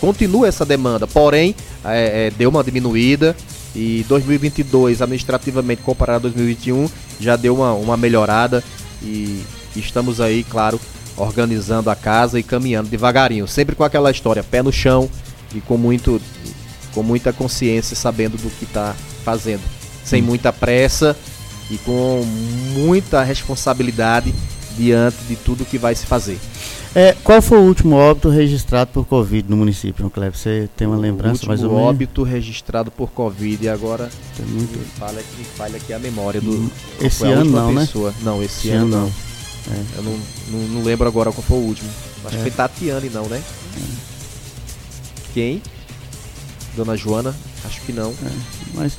Continua 0.00 0.46
essa 0.46 0.64
demanda, 0.64 1.06
porém, 1.06 1.54
é, 1.84 2.26
é, 2.26 2.30
deu 2.30 2.50
uma 2.50 2.62
diminuída 2.62 3.36
e 3.74 4.04
2022, 4.08 5.02
administrativamente 5.02 5.82
comparado 5.82 6.28
a 6.28 6.30
2021, 6.30 6.88
já 7.20 7.36
deu 7.36 7.56
uma, 7.56 7.72
uma 7.74 7.96
melhorada 7.96 8.62
e 9.02 9.42
estamos 9.74 10.20
aí, 10.20 10.44
claro, 10.44 10.80
organizando 11.16 11.90
a 11.90 11.96
casa 11.96 12.38
e 12.38 12.42
caminhando 12.42 12.88
devagarinho, 12.88 13.46
sempre 13.48 13.74
com 13.74 13.82
aquela 13.82 14.10
história, 14.10 14.42
pé 14.42 14.62
no 14.62 14.72
chão 14.72 15.10
e 15.54 15.60
com 15.60 15.76
muito 15.76 16.20
com 16.94 17.02
muita 17.02 17.32
consciência, 17.32 17.94
sabendo 17.94 18.36
do 18.36 18.50
que 18.50 18.64
está 18.64 18.94
fazendo, 19.24 19.62
sem 20.04 20.22
hum. 20.22 20.26
muita 20.26 20.52
pressa 20.52 21.16
e 21.70 21.76
com 21.78 22.24
muita 22.74 23.22
responsabilidade 23.22 24.34
diante 24.78 25.16
de 25.28 25.36
tudo 25.36 25.64
que 25.64 25.76
vai 25.76 25.94
se 25.94 26.06
fazer. 26.06 26.38
É, 26.94 27.14
qual 27.22 27.42
foi 27.42 27.58
o 27.58 27.62
último 27.62 27.96
óbito 27.96 28.30
registrado 28.30 28.90
por 28.92 29.04
Covid 29.04 29.48
no 29.50 29.56
município, 29.56 29.98
João 29.98 30.10
Cleber? 30.10 30.36
Você 30.36 30.68
tem 30.76 30.86
uma 30.86 30.96
lembrança 30.96 31.46
mais 31.46 31.62
ou 31.62 31.70
menos? 31.70 31.84
O 31.84 31.86
óbito 31.86 32.22
registrado 32.22 32.90
por 32.90 33.10
Covid 33.10 33.62
e 33.62 33.68
agora 33.68 34.08
tem 34.36 34.46
muito... 34.46 34.78
falha, 34.98 35.20
aqui, 35.20 35.44
falha 35.56 35.76
aqui 35.76 35.92
a 35.92 35.98
memória 35.98 36.40
do. 36.40 36.50
Hum, 36.50 36.70
esse 37.00 37.24
ano 37.26 37.44
não, 37.44 37.72
né? 37.72 37.82
pessoa. 37.82 38.10
né? 38.10 38.16
Não, 38.22 38.42
esse, 38.42 38.68
esse 38.68 38.70
ano, 38.70 38.96
ano, 38.96 39.12
não. 39.68 39.74
É. 39.74 39.84
Eu 39.98 40.02
não, 40.02 40.18
não, 40.50 40.68
não, 40.68 40.82
lembro 40.82 41.06
agora 41.06 41.30
qual 41.30 41.42
foi 41.42 41.58
o 41.58 41.62
último. 41.62 41.90
Acho 42.24 42.34
é. 42.34 42.38
que 42.38 42.42
foi 42.42 42.50
Tatiane, 42.50 43.10
não, 43.10 43.26
né? 43.26 43.42
É. 43.76 43.80
Quem? 45.34 45.62
Dona 46.74 46.96
Joana? 46.96 47.34
Acho 47.64 47.80
que 47.82 47.92
não. 47.92 48.10
É, 48.10 48.30
mas 48.74 48.96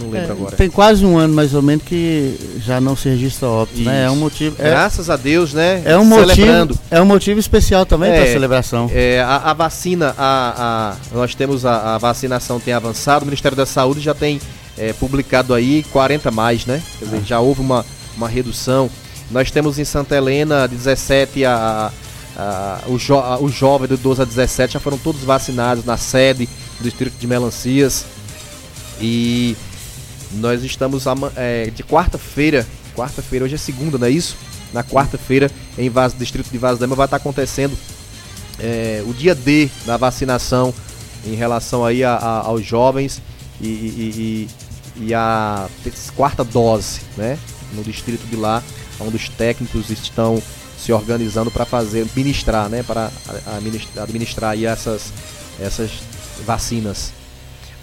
não 0.00 0.10
lembro 0.10 0.28
é, 0.28 0.32
agora. 0.32 0.56
Tem 0.56 0.70
quase 0.70 1.04
um 1.04 1.16
ano 1.18 1.34
mais 1.34 1.54
ou 1.54 1.62
menos 1.62 1.84
que 1.84 2.36
já 2.64 2.80
não 2.80 2.96
se 2.96 3.08
registra 3.08 3.48
óbito, 3.48 3.80
né? 3.80 4.04
É 4.04 4.10
um 4.10 4.16
motivo. 4.16 4.56
É, 4.58 4.70
Graças 4.70 5.10
a 5.10 5.16
Deus, 5.16 5.52
né? 5.52 5.82
É 5.84 5.96
um 5.96 6.04
motivo. 6.04 6.78
É 6.90 7.00
um 7.00 7.04
motivo 7.04 7.38
especial 7.38 7.84
também 7.84 8.10
é, 8.10 8.14
para 8.14 8.24
a 8.24 8.32
celebração. 8.32 8.90
É, 8.92 9.20
a, 9.20 9.36
a 9.36 9.52
vacina, 9.52 10.14
a, 10.16 10.94
a, 11.12 11.16
nós 11.16 11.34
temos 11.34 11.64
a, 11.66 11.94
a, 11.94 11.98
vacinação 11.98 12.58
tem 12.58 12.72
avançado, 12.74 13.22
o 13.24 13.26
Ministério 13.26 13.56
da 13.56 13.66
Saúde 13.66 14.00
já 14.00 14.14
tem 14.14 14.40
é, 14.76 14.92
publicado 14.92 15.54
aí 15.54 15.84
40 15.92 16.30
mais, 16.30 16.66
né? 16.66 16.82
Quer 16.98 17.04
dizer, 17.04 17.18
ah. 17.18 17.26
já 17.26 17.40
houve 17.40 17.60
uma, 17.60 17.84
uma 18.16 18.28
redução. 18.28 18.90
Nós 19.30 19.50
temos 19.50 19.78
em 19.78 19.84
Santa 19.84 20.16
Helena 20.16 20.66
17 20.66 21.44
a, 21.44 21.92
a, 22.36 22.80
o, 22.88 22.98
jo, 22.98 23.14
a, 23.14 23.38
o 23.38 23.48
jovem 23.48 23.86
do 23.86 23.96
12 23.96 24.22
a 24.22 24.24
17 24.24 24.74
já 24.74 24.80
foram 24.80 24.98
todos 24.98 25.22
vacinados 25.22 25.84
na 25.84 25.96
sede 25.96 26.48
do 26.78 26.84
distrito 26.84 27.14
de 27.18 27.26
Melancias. 27.26 28.04
E 29.00 29.56
nós 30.32 30.62
estamos 30.62 31.04
é, 31.36 31.70
de 31.70 31.82
quarta-feira, 31.82 32.66
quarta-feira, 32.94 33.44
hoje 33.44 33.54
é 33.54 33.58
segunda, 33.58 33.98
não 33.98 34.06
é 34.06 34.10
isso? 34.10 34.36
Na 34.72 34.84
quarta-feira, 34.84 35.50
em 35.76 35.90
Vaz, 35.90 36.16
distrito 36.16 36.50
de 36.50 36.58
Vaz 36.58 36.78
Dama, 36.78 36.94
vai 36.94 37.06
estar 37.06 37.16
acontecendo 37.16 37.76
é, 38.58 39.02
o 39.06 39.12
dia 39.12 39.34
D 39.34 39.68
da 39.84 39.96
vacinação 39.96 40.72
em 41.26 41.34
relação 41.34 41.84
aí 41.84 42.04
a, 42.04 42.14
a, 42.14 42.38
aos 42.46 42.64
jovens 42.64 43.20
e, 43.60 43.66
e, 43.66 44.48
e, 44.96 45.06
e, 45.06 45.14
a 45.14 45.68
quarta 46.14 46.44
dose, 46.44 47.00
né? 47.16 47.38
No 47.72 47.82
distrito 47.82 48.26
de 48.26 48.36
lá, 48.36 48.62
onde 49.00 49.16
os 49.16 49.28
técnicos 49.28 49.90
estão 49.90 50.42
se 50.78 50.92
organizando 50.92 51.50
para 51.50 51.64
fazer, 51.64 52.06
ministrar, 52.16 52.68
né? 52.68 52.82
Para 52.82 53.10
administrar, 53.56 54.04
administrar 54.04 54.50
aí 54.52 54.64
essas, 54.64 55.12
essas 55.60 55.90
vacinas. 56.44 57.12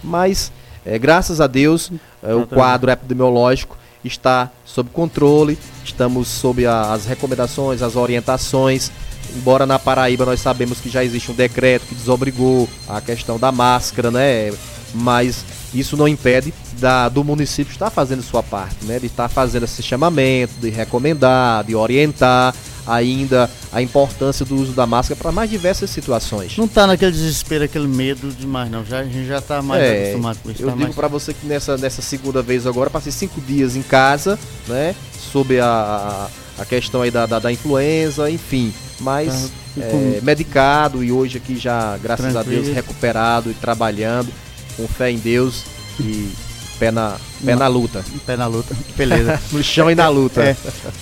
Mas 0.04 0.52
é, 0.88 0.98
graças 0.98 1.42
a 1.42 1.48
Deus, 1.48 1.92
é, 2.24 2.34
o 2.34 2.48
quadro 2.48 2.90
epidemiológico 2.90 3.78
está 4.06 4.50
sob 4.64 4.90
controle, 4.92 5.60
estamos 5.84 6.30
sob 6.30 6.66
a, 6.66 6.94
as 6.94 7.06
recomendações, 7.06 7.82
as 7.82 7.98
orientações. 7.98 8.90
Embora 9.36 9.66
na 9.66 9.78
Paraíba 9.78 10.26
nós 10.26 10.40
sabemos 10.40 10.80
que 10.80 10.90
já 10.90 11.04
existe 11.04 11.30
um 11.30 11.36
decreto 11.36 11.86
que 11.86 11.94
desobrigou 11.94 12.70
a 12.88 13.02
questão 13.02 13.38
da 13.38 13.52
máscara, 13.52 14.10
né? 14.10 14.54
Mas 14.94 15.44
isso 15.74 15.98
não 15.98 16.08
impede 16.08 16.54
da, 16.80 17.10
do 17.10 17.22
município 17.22 17.72
estar 17.74 17.90
fazendo 17.90 18.24
sua 18.24 18.42
parte, 18.42 18.86
né? 18.86 18.98
De 18.98 19.08
estar 19.08 19.28
fazendo 19.28 19.64
esse 19.64 19.84
chamamento, 19.84 20.54
de 20.62 20.70
recomendar, 20.70 21.66
de 21.66 21.76
orientar 21.76 22.56
ainda 22.88 23.50
a 23.72 23.82
importância 23.82 24.46
do 24.46 24.56
uso 24.56 24.72
da 24.72 24.86
máscara 24.86 25.20
para 25.20 25.32
mais 25.32 25.50
diversas 25.50 25.90
situações. 25.90 26.58
Não 26.58 26.66
está 26.66 26.88
naquele 26.88 27.12
desespero, 27.12 27.66
aquele 27.66 27.88
medo 27.88 28.32
demais, 28.32 28.72
não. 28.72 28.86
Já, 28.86 29.00
a 29.00 29.04
gente 29.04 29.28
já 29.28 29.40
está 29.40 29.62
mais 29.62 29.84
é, 29.84 30.04
acostumado 30.04 30.40
com 30.42 30.52
isso. 30.52 30.62
Eu 30.62 30.68
tá 30.68 30.74
digo 30.74 30.84
mais... 30.84 30.96
para 30.96 31.08
você 31.08 31.34
que 31.34 31.46
nessa, 31.46 31.78
nessa 31.78 32.02
segunda 32.02 32.42
vez 32.42 32.66
agora, 32.66 32.90
passei 32.90 33.12
cinco 33.12 33.42
dias 33.42 33.76
em 33.76 33.82
casa, 33.82 34.40
né? 34.68 34.96
Sob 35.32 35.60
a, 35.60 36.30
a, 36.58 36.66
questão 36.66 37.02
aí 37.02 37.12
da, 37.12 37.26
da, 37.26 37.40
da 37.40 37.52
influenza, 37.52 38.32
enfim. 38.32 38.74
Mas 39.00 39.52
tá, 39.76 39.82
é, 39.82 40.20
medicado 40.24 41.04
e 41.04 41.12
hoje 41.12 41.38
aqui 41.38 41.58
já, 41.58 41.98
graças 41.98 42.32
Tranquilo. 42.32 42.60
a 42.60 42.64
Deus, 42.64 42.76
recuperado 42.76 43.52
e 43.52 43.54
trabalhando 43.54 44.32
com 44.76 44.88
fé 44.88 45.12
em 45.12 45.18
Deus 45.18 45.64
e 46.00 46.30
Pé 46.80 46.92
na, 46.92 47.18
pé 47.44 47.56
na 47.56 47.68
luta. 47.68 48.04
Pé 48.26 48.38
na 48.38 48.46
luta, 48.46 48.76
beleza. 48.96 49.40
no 49.52 49.64
chão 49.64 49.90
e 49.90 49.96
na 49.96 50.08
luta. 50.10 50.44
É. 50.44 50.56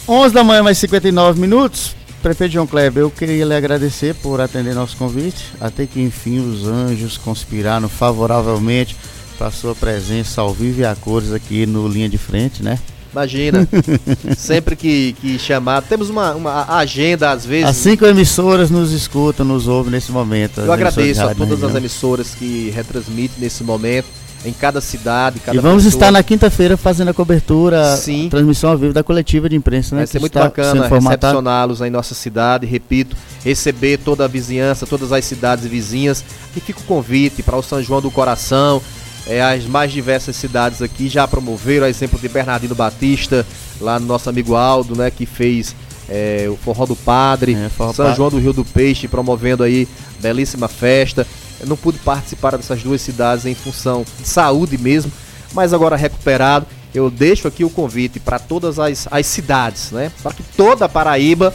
11 0.08 0.34
da 0.34 0.44
manhã, 0.44 0.64
mais 0.64 0.78
59 0.78 1.40
minutos. 1.40 1.96
Prefeito 2.24 2.54
João 2.54 2.66
Kleber, 2.66 3.04
eu 3.04 3.12
queria 3.12 3.46
lhe 3.46 3.54
agradecer 3.54 4.16
por 4.16 4.42
atender 4.42 4.74
nosso 4.74 4.98
convite. 4.98 5.54
Até 5.60 5.86
que 5.86 6.02
enfim 6.02 6.40
os 6.40 6.66
anjos 6.66 7.18
conspiraram 7.18 7.88
favoravelmente 7.88 8.96
para 9.38 9.52
sua 9.52 9.76
presença 9.76 10.42
ao 10.42 10.54
vivo 10.54 10.82
e 10.82 10.86
a 10.86 10.96
cores 10.96 11.32
aqui 11.34 11.66
no 11.66 11.88
Linha 11.88 12.10
de 12.10 12.18
Frente, 12.18 12.64
né? 12.64 12.80
Imagina, 13.12 13.68
sempre 14.36 14.76
que, 14.76 15.16
que 15.22 15.40
chamar, 15.40 15.82
temos 15.84 16.10
uma, 16.10 16.34
uma 16.36 16.78
agenda 16.78 17.32
às 17.32 17.46
vezes. 17.46 17.70
As 17.70 17.78
cinco 17.78 18.06
emissoras 18.06 18.70
nos 18.70 18.92
escutam, 18.92 19.46
nos 19.46 19.68
ouvem 19.68 19.92
nesse 19.92 20.12
momento. 20.12 20.62
Eu 20.62 20.72
agradeço 20.72 21.22
a 21.22 21.34
todas 21.34 21.64
as 21.64 21.76
emissoras 21.76 22.36
que 22.36 22.72
retransmitem 22.76 23.38
nesse 23.40 23.64
momento 23.64 24.08
em 24.44 24.54
cada 24.54 24.82
cidade. 24.82 25.40
Cada 25.40 25.58
e 25.58 25.62
vamos 25.62 25.84
pessoa. 25.84 26.00
estar 26.00 26.12
na 26.12 26.22
quinta-feira 26.24 26.76
fazendo 26.76 27.10
a 27.10 27.14
cobertura, 27.14 27.96
Sim. 27.98 28.28
A 28.28 28.30
transmissão 28.32 28.72
ao 28.72 28.78
vivo 28.78 28.94
da 28.94 29.04
coletiva 29.04 29.48
de 29.48 29.56
imprensa, 29.56 29.96
né? 29.96 30.02
Vai 30.02 30.08
ser 30.08 30.20
muito 30.20 30.38
bacana 30.38 30.88
recepcioná-los 30.88 31.82
em 31.82 31.90
nossa 31.90 32.14
cidade, 32.14 32.66
repito, 32.66 33.16
receber 33.44 33.98
toda 33.98 34.26
a 34.26 34.28
vizinhança, 34.28 34.86
todas 34.86 35.12
as 35.12 35.24
cidades 35.26 35.66
vizinhas. 35.66 36.24
E 36.56 36.60
fica 36.60 36.80
o 36.80 36.84
convite 36.84 37.42
para 37.42 37.56
o 37.56 37.64
São 37.64 37.82
João 37.82 38.02
do 38.02 38.12
Coração, 38.12 38.82
é, 39.28 39.42
as 39.42 39.66
mais 39.66 39.92
diversas 39.92 40.36
cidades 40.36 40.82
aqui 40.82 41.10
já 41.10 41.28
promoveram, 41.28 41.86
a 41.86 41.90
exemplo 41.90 42.20
de 42.20 42.30
Bernardino 42.30 42.76
Batista, 42.76 43.46
lá 43.82 44.00
no 44.00 44.06
nosso 44.06 44.30
amigo 44.30 44.56
Aldo, 44.56 44.96
né, 44.96 45.10
que 45.10 45.26
fez 45.26 45.76
é, 46.08 46.46
o 46.48 46.56
Forró 46.56 46.86
do 46.86 46.96
Padre, 46.96 47.54
é, 47.56 47.70
São 47.76 47.94
Padre. 47.94 48.16
João 48.16 48.30
do 48.30 48.38
Rio 48.38 48.54
do 48.54 48.64
Peixe, 48.64 49.08
promovendo 49.08 49.64
aí 49.64 49.88
belíssima 50.20 50.68
festa. 50.68 51.26
Eu 51.60 51.68
não 51.68 51.78
pude 51.78 52.00
participar 52.00 52.58
dessas 52.58 52.82
duas 52.82 53.02
cidades 53.02 53.46
em 53.46 53.56
função 53.56 54.06
de 54.20 54.28
saúde 54.28 54.78
mesmo, 54.78 55.12
mas 55.54 55.74
agora 55.74 55.96
recuperado, 55.96 56.66
eu 56.94 57.10
deixo 57.10 57.48
aqui 57.48 57.64
o 57.64 57.70
convite 57.70 58.20
para 58.20 58.40
todas 58.40 58.80
as, 58.80 59.08
as 59.12 59.26
cidades, 59.26 59.92
né? 59.92 60.12
Para 60.22 60.34
que 60.34 60.44
toda 60.56 60.86
a 60.86 60.90
Paraíba 60.90 61.54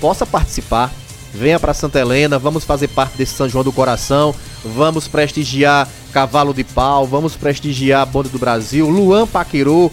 possa 0.00 0.24
participar. 0.24 0.92
Venha 1.34 1.60
para 1.60 1.74
Santa 1.74 1.98
Helena, 1.98 2.38
vamos 2.38 2.64
fazer 2.64 2.88
parte 2.88 3.16
desse 3.18 3.34
São 3.34 3.48
João 3.48 3.62
do 3.62 3.72
Coração, 3.72 4.34
vamos 4.64 5.06
prestigiar 5.06 5.86
Cavalo 6.12 6.54
de 6.54 6.64
Pau, 6.64 7.06
vamos 7.06 7.36
prestigiar 7.36 8.06
Bonde 8.06 8.30
do 8.30 8.38
Brasil, 8.38 8.88
Luan 8.88 9.26
Paquerô, 9.26 9.90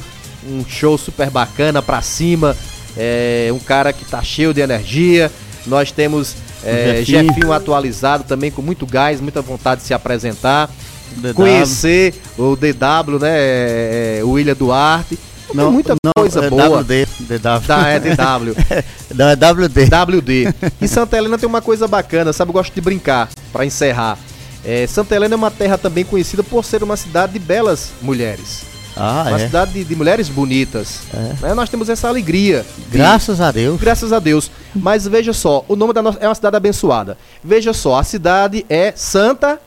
um 0.47 0.63
show 0.65 0.97
super 0.97 1.29
bacana 1.29 1.81
para 1.81 2.01
cima, 2.01 2.55
é 2.95 3.49
um 3.51 3.59
cara 3.59 3.91
que 3.91 4.05
tá 4.05 4.21
cheio 4.21 4.53
de 4.53 4.61
energia. 4.61 5.31
Nós 5.65 5.91
temos 5.91 6.35
é, 6.65 7.03
Jefinho 7.03 7.51
atualizado 7.51 8.23
também 8.23 8.51
com 8.51 8.61
muito 8.61 8.85
gás, 8.85 9.19
muita 9.19 9.41
vontade 9.41 9.81
de 9.81 9.87
se 9.87 9.93
apresentar. 9.93 10.69
DW. 11.17 11.33
Conhecer 11.33 12.13
o 12.37 12.55
DW, 12.55 13.19
né? 13.19 13.29
É, 13.31 14.17
é, 14.19 14.23
o 14.23 14.31
William 14.31 14.55
Duarte. 14.55 15.17
Não, 15.53 15.65
Tem 15.65 15.73
muita 15.73 15.95
não, 16.03 16.11
coisa 16.17 16.45
é 16.45 16.49
boa. 16.49 16.81
WD, 16.81 17.05
DW. 17.19 17.67
Da, 17.67 17.87
é 17.89 17.99
DW. 17.99 18.55
não, 19.13 19.29
é 19.29 19.35
WD. 19.35 19.85
WD. 19.85 20.53
E 20.81 20.87
Santa 20.87 21.17
Helena 21.17 21.37
tem 21.37 21.47
uma 21.47 21.61
coisa 21.61 21.87
bacana, 21.87 22.33
sabe? 22.33 22.49
Eu 22.49 22.53
gosto 22.53 22.73
de 22.73 22.81
brincar, 22.81 23.29
para 23.51 23.65
encerrar. 23.65 24.17
É, 24.65 24.87
Santa 24.87 25.15
Helena 25.15 25.35
é 25.35 25.37
uma 25.37 25.51
terra 25.51 25.77
também 25.77 26.03
conhecida 26.03 26.41
por 26.41 26.63
ser 26.63 26.81
uma 26.81 26.97
cidade 26.97 27.33
de 27.33 27.39
belas 27.39 27.91
mulheres. 28.01 28.72
Ah, 28.95 29.25
uma 29.27 29.41
é. 29.41 29.45
cidade 29.45 29.73
de, 29.73 29.83
de 29.83 29.95
mulheres 29.95 30.29
bonitas. 30.29 30.99
É. 31.13 31.47
Né? 31.47 31.53
Nós 31.53 31.69
temos 31.69 31.89
essa 31.89 32.07
alegria. 32.07 32.65
Graças 32.91 33.41
a 33.41 33.51
Deus. 33.51 33.79
Graças 33.79 34.13
a 34.13 34.19
Deus. 34.19 34.51
Mas 34.75 35.07
veja 35.07 35.33
só, 35.33 35.65
o 35.67 35.75
nome 35.75 35.93
da 35.93 36.01
nossa 36.01 36.19
é 36.19 36.27
uma 36.27 36.35
cidade 36.35 36.55
abençoada. 36.55 37.17
Veja 37.43 37.73
só, 37.73 37.97
a 37.97 38.03
cidade 38.03 38.65
é 38.69 38.93
Santa 38.95 39.59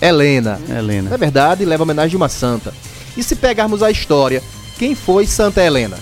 Helena. 0.00 0.60
Helena. 0.68 1.10
Na 1.10 1.14
é 1.14 1.18
verdade, 1.18 1.64
leva 1.64 1.84
homenagem 1.84 2.10
de 2.10 2.16
uma 2.16 2.28
santa. 2.28 2.74
E 3.16 3.22
se 3.22 3.36
pegarmos 3.36 3.82
a 3.82 3.90
história, 3.90 4.42
quem 4.78 4.94
foi 4.94 5.26
Santa 5.26 5.62
Helena? 5.62 5.96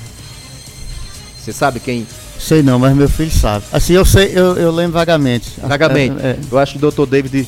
Você 1.38 1.52
sabe 1.52 1.80
quem? 1.80 2.06
Sei 2.38 2.62
não, 2.62 2.78
mas 2.78 2.96
meu 2.96 3.08
filho 3.08 3.30
sabe. 3.30 3.66
Assim, 3.70 3.92
eu 3.92 4.04
sei, 4.04 4.32
eu, 4.34 4.56
eu 4.56 4.70
lembro 4.70 4.92
vagamente. 4.92 5.52
Vagamente. 5.62 6.16
É, 6.22 6.30
é. 6.30 6.38
Eu 6.50 6.58
acho 6.58 6.78
que 6.78 6.84
o 6.84 6.90
Dr. 6.90 7.04
David 7.04 7.46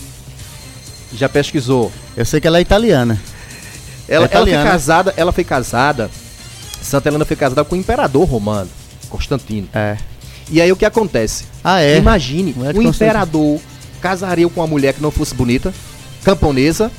já 1.14 1.28
pesquisou. 1.28 1.90
Eu 2.14 2.26
sei 2.26 2.40
que 2.40 2.46
ela 2.46 2.58
é 2.58 2.60
italiana. 2.60 3.18
Ela, 4.08 4.26
ela 4.30 4.44
foi 4.46 4.52
casada, 4.64 5.14
ela 5.16 5.32
foi 5.32 5.44
casada. 5.44 6.10
Santa 6.82 7.08
Helena 7.08 7.24
foi 7.24 7.36
casada 7.36 7.64
com 7.64 7.74
o 7.74 7.78
imperador 7.78 8.24
romano, 8.28 8.68
Constantino. 9.08 9.68
É. 9.72 9.96
E 10.50 10.60
aí 10.60 10.70
o 10.72 10.76
que 10.76 10.84
acontece? 10.84 11.44
Ah, 11.62 11.80
é? 11.80 11.96
Imagine, 11.96 12.52
Não 12.56 12.66
é 12.66 12.70
o 12.70 12.74
conceito. 12.74 12.94
imperador 12.96 13.60
casaria 14.00 14.48
com 14.48 14.60
uma 14.60 14.66
mulher 14.66 14.92
que 14.92 15.00
não 15.00 15.10
fosse 15.12 15.34
bonita, 15.34 15.72
camponesa. 16.24 16.90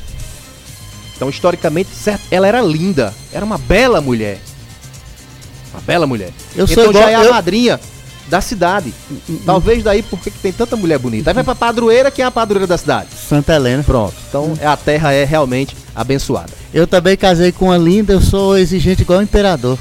Então, 1.15 1.29
historicamente, 1.29 1.89
certo, 1.93 2.23
ela 2.31 2.47
era 2.47 2.61
linda, 2.61 3.13
era 3.31 3.43
uma 3.45 3.57
bela 3.57 3.99
mulher. 4.01 4.39
Uma 5.73 5.81
bela 5.81 6.07
mulher. 6.07 6.31
Eu 6.55 6.65
então 6.65 6.85
igual- 6.89 7.03
já 7.03 7.09
é 7.11 7.15
a 7.15 7.23
eu- 7.25 7.31
madrinha 7.31 7.79
da 8.29 8.39
cidade. 8.41 8.93
Talvez 9.45 9.83
daí 9.83 10.01
porque 10.01 10.31
que 10.31 10.39
tem 10.39 10.51
tanta 10.53 10.75
mulher 10.77 10.97
bonita. 10.97 11.29
Aí 11.29 11.33
vai 11.33 11.43
pra 11.43 11.53
padroeira, 11.55 12.09
quem 12.09 12.23
é 12.23 12.27
a 12.27 12.31
padroeira 12.31 12.65
da 12.65 12.77
cidade? 12.77 13.09
Santa 13.27 13.53
Helena. 13.53 13.83
Pronto. 13.83 14.13
Então 14.29 14.53
a 14.63 14.77
terra 14.77 15.11
é 15.11 15.23
realmente 15.25 15.75
abençoada. 15.95 16.49
Eu 16.73 16.85
também 16.87 17.15
casei 17.17 17.51
com 17.51 17.65
uma 17.65 17.77
linda, 17.77 18.13
eu 18.13 18.21
sou 18.21 18.57
exigente 18.57 19.01
igual 19.03 19.19
o 19.19 19.23
imperador. 19.23 19.77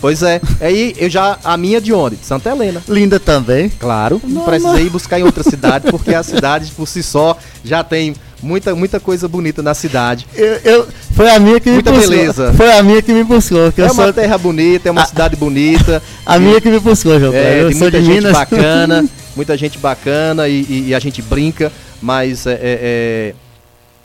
Pois 0.00 0.22
é. 0.22 0.40
Aí 0.62 0.94
eu 0.98 1.10
já. 1.10 1.38
A 1.44 1.56
minha 1.58 1.78
de 1.78 1.92
onde? 1.92 2.16
De 2.16 2.24
Santa 2.24 2.48
Helena. 2.50 2.82
Linda 2.88 3.20
também. 3.20 3.68
Claro, 3.68 4.18
não 4.24 4.40
Não, 4.40 4.44
precisei 4.46 4.86
ir 4.86 4.90
buscar 4.90 5.20
em 5.20 5.24
outra 5.24 5.42
cidade, 5.42 5.88
porque 5.92 6.14
a 6.14 6.22
cidade 6.22 6.70
por 6.74 6.88
si 6.88 7.02
só 7.02 7.36
já 7.62 7.84
tem 7.84 8.14
muita, 8.42 8.74
muita 8.74 8.98
coisa 8.98 9.28
bonita 9.28 9.62
na 9.62 9.74
cidade. 9.74 10.26
Eu, 10.34 10.46
eu- 10.64 10.88
foi 11.14 11.28
a 11.28 11.38
minha 11.38 11.60
que 11.60 11.68
me 11.68 11.74
Muita 11.74 11.92
buscou. 11.92 12.08
beleza. 12.16 12.54
Foi 12.54 12.72
a 12.72 12.82
minha 12.82 13.02
que 13.02 13.12
me 13.12 13.22
buscou. 13.24 13.70
Que 13.72 13.82
É 13.82 13.92
uma 13.92 14.04
sou, 14.04 14.12
terra 14.14 14.38
bonita, 14.38 14.88
é 14.88 14.90
uma 14.92 15.02
A- 15.02 15.06
cidade 15.06 15.36
bonita. 15.36 16.02
a 16.24 16.38
minha 16.38 16.58
que 16.62 16.70
me 16.70 16.78
buscou, 16.80 17.20
João. 17.20 17.34
É, 17.34 17.60
eu 17.62 17.68
tem 17.68 17.76
muita 17.76 18.00
gente 18.00 18.14
Minas. 18.14 18.32
bacana, 18.32 19.04
muita 19.36 19.54
gente 19.58 19.76
bacana 19.78 20.48
e, 20.48 20.62
e- 20.62 20.84
e 20.88 20.94
a 20.94 20.98
gente 20.98 21.20
brinca, 21.20 21.70
mas 22.00 22.46
é, 22.46 22.58
é- 22.62 23.34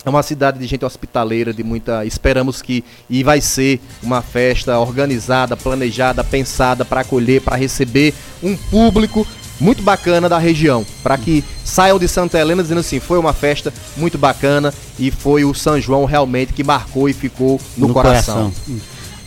é- 0.06 0.10
uma 0.10 0.24
cidade 0.24 0.60
de 0.60 0.68
gente 0.68 0.86
hospitaleira, 0.86 1.54
de 1.54 1.64
muita. 1.64 2.06
Esperamos 2.06 2.62
que. 2.62 2.84
E 3.10 3.24
vai 3.24 3.42
ser 3.42 3.80
uma 4.04 4.22
festa 4.22 4.78
organizada, 4.80 5.58
planejada, 5.58 6.24
pensada 6.24 6.86
para 6.86 7.02
acolher, 7.02 7.42
para 7.42 7.56
receber 7.56 8.14
um 8.42 8.56
público 8.56 9.26
muito 9.60 9.82
bacana 9.82 10.28
da 10.28 10.38
região. 10.38 10.86
Para 11.02 11.18
que 11.18 11.44
saiam 11.64 11.98
de 11.98 12.08
Santa 12.08 12.40
Helena 12.40 12.62
dizendo 12.62 12.80
assim: 12.80 13.00
foi 13.00 13.18
uma 13.18 13.34
festa 13.34 13.74
muito 13.98 14.18
bacana 14.18 14.74
e 15.00 15.12
foi 15.12 15.44
o 15.44 15.54
São 15.54 15.80
João 15.80 16.06
realmente 16.06 16.54
que 16.54 16.64
marcou 16.64 17.10
e 17.10 17.14
ficou 17.14 17.60
no, 17.78 17.90
coração. 17.90 18.52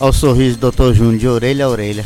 Olha 0.00 0.10
o 0.10 0.12
sorriso 0.12 0.58
do 0.58 0.70
Dr. 0.70 0.92
Júnior, 0.92 1.18
de 1.18 1.28
orelha 1.28 1.64
a 1.64 1.68
orelha. 1.68 2.04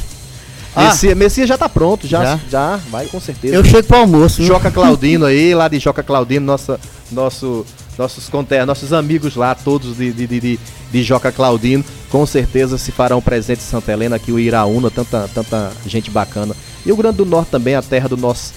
Ah, 0.74 0.84
Messias, 0.84 1.14
Messias 1.16 1.48
já 1.48 1.58
tá 1.58 1.68
pronto, 1.68 2.06
já, 2.06 2.24
Já? 2.24 2.40
já, 2.48 2.80
vai 2.90 3.06
com 3.06 3.20
certeza. 3.20 3.54
eu 3.54 3.62
chego 3.62 3.86
pro 3.86 3.98
almoço. 3.98 4.42
Joca 4.42 4.70
Claudino 4.70 5.26
aí, 5.26 5.54
lá 5.54 5.68
de 5.68 5.78
Joca 5.78 6.02
Claudino, 6.02 6.46
nossa, 6.46 6.80
nosso, 7.10 7.66
nossos 7.98 8.28
nossos 8.66 8.92
amigos 8.92 9.36
lá, 9.36 9.54
todos 9.54 9.96
de, 9.96 10.12
de, 10.12 10.26
de, 10.26 10.58
de- 10.90 11.02
Joca 11.02 11.30
Claudino, 11.30 11.84
com 12.10 12.24
certeza 12.26 12.78
se 12.78 12.90
farão 12.92 13.20
presente 13.20 13.60
em 13.60 13.64
Santa 13.64 13.92
Helena, 13.92 14.16
aqui 14.16 14.32
o 14.32 14.38
Iraúna, 14.38 14.90
tanta, 14.90 15.28
tanta 15.34 15.72
gente 15.86 16.10
bacana. 16.10 16.54
E 16.84 16.90
o 16.90 16.94
Rio 16.94 16.96
Grande 16.96 17.18
do 17.18 17.26
Norte 17.26 17.50
também, 17.50 17.74
a 17.74 17.82
terra 17.82 18.08
do 18.08 18.16
nosso, 18.16 18.52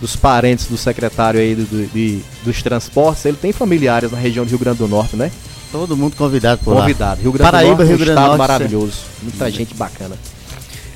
dos 0.00 0.16
parentes 0.16 0.66
do 0.66 0.76
secretário 0.76 1.40
aí 1.40 1.54
do, 1.54 1.86
de, 1.88 2.20
dos 2.44 2.62
transportes, 2.62 3.24
ele 3.24 3.36
tem 3.36 3.52
familiares 3.52 4.10
na 4.10 4.18
região 4.18 4.44
do 4.44 4.48
Rio 4.48 4.58
Grande 4.58 4.78
do 4.78 4.88
Norte, 4.88 5.16
né? 5.16 5.30
Todo 5.70 5.96
mundo 5.96 6.16
convidado 6.16 6.60
por 6.62 6.74
lá. 6.74 6.82
Convidado. 6.82 7.22
Rio 7.22 7.32
Grande 7.32 7.50
Paraíba, 7.50 7.74
do 7.76 7.78
Norte, 7.78 7.88
Rio 7.88 7.98
Grande 7.98 8.20
do 8.20 8.26
Norte, 8.26 8.38
maravilhoso. 8.38 8.96
Muita 9.22 9.50
gente 9.50 9.74
bacana. 9.74 10.16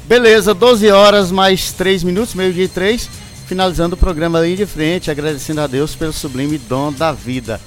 Beleza, 0.07 0.53
12 0.55 0.91
horas 0.91 1.33
mais 1.33 1.73
3 1.73 2.05
minutos, 2.05 2.35
meio-dia 2.35 2.65
e 2.65 2.69
3. 2.69 3.09
Finalizando 3.47 3.95
o 3.95 3.97
programa 3.99 4.41
Linha 4.41 4.57
de 4.57 4.67
Frente, 4.67 5.11
agradecendo 5.11 5.61
a 5.61 5.67
Deus 5.69 5.95
pelo 5.95 6.13
sublime 6.13 6.59
dom 6.59 6.93
da 6.93 7.13
vida. 7.13 7.55